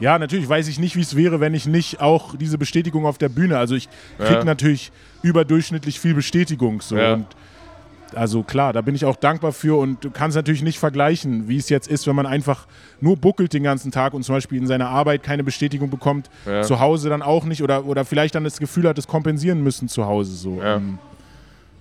[0.00, 3.16] Ja, natürlich weiß ich nicht, wie es wäre, wenn ich nicht auch diese Bestätigung auf
[3.16, 3.58] der Bühne.
[3.58, 3.88] Also ich
[4.18, 4.44] kriege ja.
[4.44, 4.90] natürlich
[5.22, 6.80] überdurchschnittlich viel Bestätigung.
[6.80, 6.96] So.
[6.96, 7.26] Und
[8.16, 11.56] also klar, da bin ich auch dankbar für und du kannst natürlich nicht vergleichen, wie
[11.56, 12.66] es jetzt ist, wenn man einfach
[13.00, 16.62] nur buckelt den ganzen Tag und zum Beispiel in seiner Arbeit keine Bestätigung bekommt, ja.
[16.62, 19.88] zu Hause dann auch nicht oder, oder vielleicht dann das Gefühl hat, es kompensieren müssen
[19.88, 20.34] zu Hause.
[20.34, 20.58] So.
[20.58, 20.76] Ja.
[20.76, 20.98] Ähm,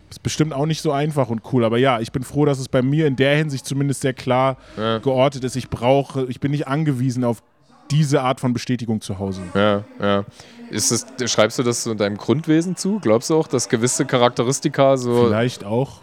[0.09, 2.69] ist bestimmt auch nicht so einfach und cool, aber ja, ich bin froh, dass es
[2.69, 4.99] bei mir in der Hinsicht zumindest sehr klar ja.
[4.99, 5.55] geortet ist.
[5.55, 7.41] Ich brauche, ich bin nicht angewiesen auf
[7.89, 9.41] diese Art von Bestätigung zu Hause.
[9.53, 10.25] Ja, ja.
[10.69, 12.99] Ist das, schreibst du das so deinem Grundwesen zu?
[12.99, 15.25] Glaubst du auch, dass gewisse Charakteristika so.
[15.25, 16.01] Vielleicht auch.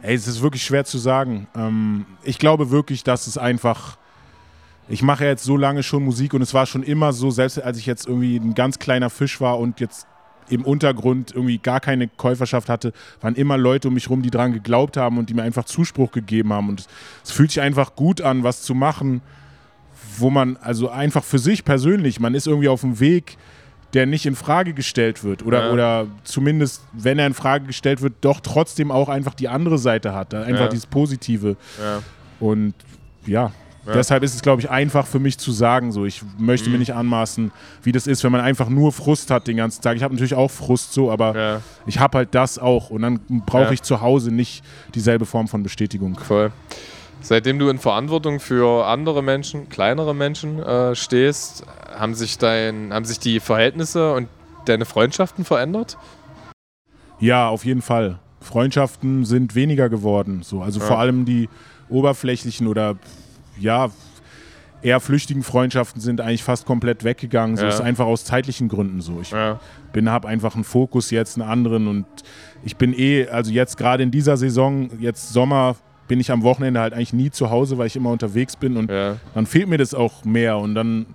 [0.00, 1.48] Ey, es ist wirklich schwer zu sagen.
[1.56, 3.96] Ähm, ich glaube wirklich, dass es einfach.
[4.88, 7.76] Ich mache jetzt so lange schon Musik und es war schon immer so, selbst als
[7.76, 10.06] ich jetzt irgendwie ein ganz kleiner Fisch war und jetzt
[10.48, 14.54] im Untergrund irgendwie gar keine Käuferschaft hatte, waren immer Leute um mich rum, die dran
[14.54, 16.70] geglaubt haben und die mir einfach Zuspruch gegeben haben.
[16.70, 16.86] Und
[17.22, 19.20] es fühlt sich einfach gut an, was zu machen,
[20.16, 23.36] wo man also einfach für sich persönlich, man ist irgendwie auf dem Weg,
[23.94, 25.72] der nicht in Frage gestellt wird oder, ja.
[25.72, 30.12] oder zumindest, wenn er in Frage gestellt wird, doch trotzdem auch einfach die andere Seite
[30.14, 30.68] hat, einfach ja.
[30.68, 31.56] dieses Positive.
[31.80, 32.02] Ja.
[32.40, 32.74] Und
[33.26, 33.52] ja,
[33.86, 36.74] deshalb ist es, glaube ich, einfach für mich zu sagen, so, ich möchte mhm.
[36.74, 37.50] mir nicht anmaßen,
[37.82, 39.96] wie das ist, wenn man einfach nur Frust hat den ganzen Tag.
[39.96, 43.72] Ich habe natürlich auch Frust so, aber ich habe halt das auch und dann brauche
[43.72, 44.62] ich zu Hause nicht
[44.94, 46.18] dieselbe Form von Bestätigung.
[46.18, 46.52] Voll.
[47.20, 51.64] Seitdem du in Verantwortung für andere Menschen, kleinere Menschen äh, stehst,
[51.94, 54.28] haben sich, dein, haben sich die Verhältnisse und
[54.66, 55.98] deine Freundschaften verändert?
[57.18, 58.18] Ja, auf jeden Fall.
[58.40, 60.42] Freundschaften sind weniger geworden.
[60.42, 60.62] So.
[60.62, 60.86] Also ja.
[60.86, 61.48] vor allem die
[61.88, 62.96] oberflächlichen oder
[63.58, 63.90] ja,
[64.82, 67.56] eher flüchtigen Freundschaften sind eigentlich fast komplett weggegangen.
[67.56, 67.68] So ja.
[67.68, 69.20] ist einfach aus zeitlichen Gründen so.
[69.20, 69.58] Ich ja.
[69.92, 72.06] bin, habe einfach einen Fokus jetzt, einen anderen und
[72.64, 75.76] ich bin eh, also jetzt gerade in dieser Saison, jetzt Sommer,
[76.08, 78.90] bin ich am Wochenende halt eigentlich nie zu Hause, weil ich immer unterwegs bin und
[78.90, 79.16] ja.
[79.34, 81.06] dann fehlt mir das auch mehr und dann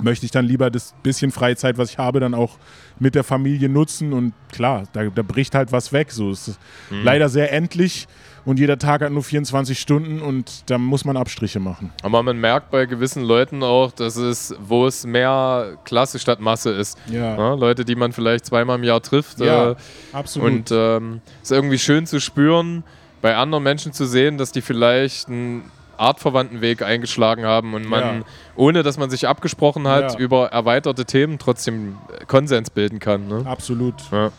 [0.00, 2.58] möchte ich dann lieber das bisschen Freizeit, was ich habe, dann auch
[2.98, 6.12] mit der Familie nutzen und klar, da, da bricht halt was weg.
[6.12, 6.60] So es ist
[6.90, 7.02] mhm.
[7.04, 8.06] leider sehr endlich
[8.44, 11.92] und jeder Tag hat nur 24 Stunden und da muss man Abstriche machen.
[12.02, 16.70] Aber man merkt bei gewissen Leuten auch, dass es, wo es mehr Klasse statt Masse
[16.70, 16.98] ist.
[17.10, 17.36] Ja.
[17.36, 19.40] Ja, Leute, die man vielleicht zweimal im Jahr trifft.
[19.40, 19.76] Ja, äh,
[20.12, 20.50] absolut.
[20.50, 22.84] Und es ähm, ist irgendwie schön zu spüren,
[23.20, 28.00] bei anderen Menschen zu sehen, dass die vielleicht einen artverwandten Weg eingeschlagen haben und man,
[28.00, 28.22] ja.
[28.56, 30.18] ohne dass man sich abgesprochen hat, ja.
[30.18, 33.26] über erweiterte Themen trotzdem Konsens bilden kann.
[33.28, 33.42] Ne?
[33.44, 33.94] Absolut.
[34.12, 34.30] Ja,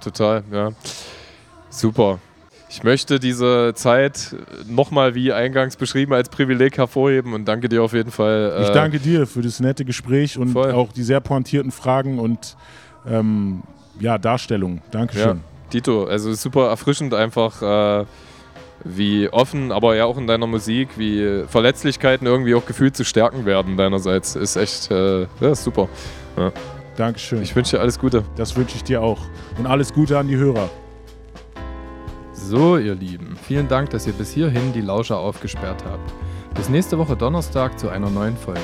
[0.00, 0.72] total, ja.
[1.70, 2.18] Super.
[2.68, 4.34] Ich möchte diese Zeit
[4.68, 8.54] nochmal, wie eingangs beschrieben, als Privileg hervorheben und danke dir auf jeden Fall.
[8.58, 10.72] Äh ich danke dir für das nette Gespräch und voll.
[10.72, 12.56] auch die sehr pointierten Fragen und
[13.08, 13.62] ähm,
[14.00, 14.82] ja, Darstellung.
[14.90, 15.38] Dankeschön.
[15.38, 17.62] Ja, Dito, also super erfrischend einfach.
[17.62, 18.04] Äh,
[18.88, 23.44] wie offen, aber ja auch in deiner Musik, wie Verletzlichkeiten irgendwie auch gefühlt zu stärken
[23.44, 24.36] werden deinerseits.
[24.36, 25.88] Ist echt äh, ja, ist super.
[26.36, 26.52] Ja.
[26.96, 27.42] Dankeschön.
[27.42, 28.24] Ich wünsche dir alles Gute.
[28.36, 29.20] Das wünsche ich dir auch.
[29.58, 30.70] Und alles Gute an die Hörer.
[32.32, 36.12] So, ihr Lieben, vielen Dank, dass ihr bis hierhin die Lauscher aufgesperrt habt.
[36.54, 38.60] Bis nächste Woche Donnerstag zu einer neuen Folge.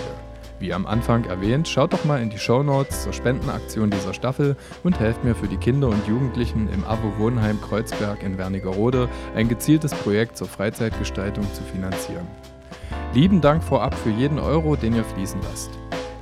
[0.63, 4.55] Wie am Anfang erwähnt, schaut doch mal in die Show Notes zur Spendenaktion dieser Staffel
[4.85, 9.49] und helft mir für die Kinder und Jugendlichen im AWO Wohnheim Kreuzberg in Wernigerode ein
[9.49, 12.29] gezieltes Projekt zur Freizeitgestaltung zu finanzieren.
[13.13, 15.73] Lieben Dank vorab für jeden Euro, den ihr fließen lasst.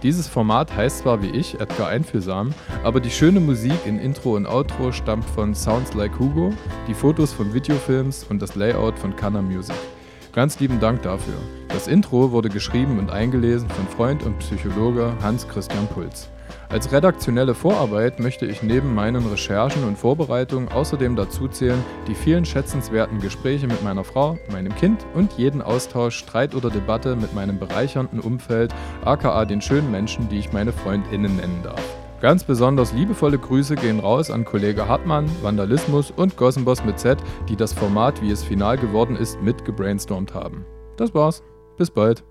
[0.03, 4.47] Dieses Format heißt zwar wie ich Edgar Einfühlsam, aber die schöne Musik in Intro und
[4.47, 6.55] Outro stammt von Sounds Like Hugo,
[6.89, 9.77] die Fotos von Videofilms und das Layout von Canna Music.
[10.33, 11.35] Ganz lieben Dank dafür.
[11.69, 16.29] Das Intro wurde geschrieben und eingelesen von Freund und Psychologe Hans Christian Puls.
[16.69, 22.45] Als redaktionelle Vorarbeit möchte ich neben meinen Recherchen und Vorbereitungen außerdem dazu zählen die vielen
[22.45, 27.59] schätzenswerten Gespräche mit meiner Frau, meinem Kind und jeden Austausch, Streit oder Debatte mit meinem
[27.59, 28.73] bereichernden Umfeld,
[29.05, 32.00] aka den schönen Menschen, die ich meine Freundinnen nennen darf.
[32.21, 37.19] Ganz besonders liebevolle Grüße gehen raus an Kollege Hartmann, Vandalismus und Gossenboss mit Z,
[37.49, 40.67] die das Format, wie es final geworden ist, mit gebrainstormt haben.
[40.99, 41.43] Das war's.
[41.79, 42.23] Bis bald.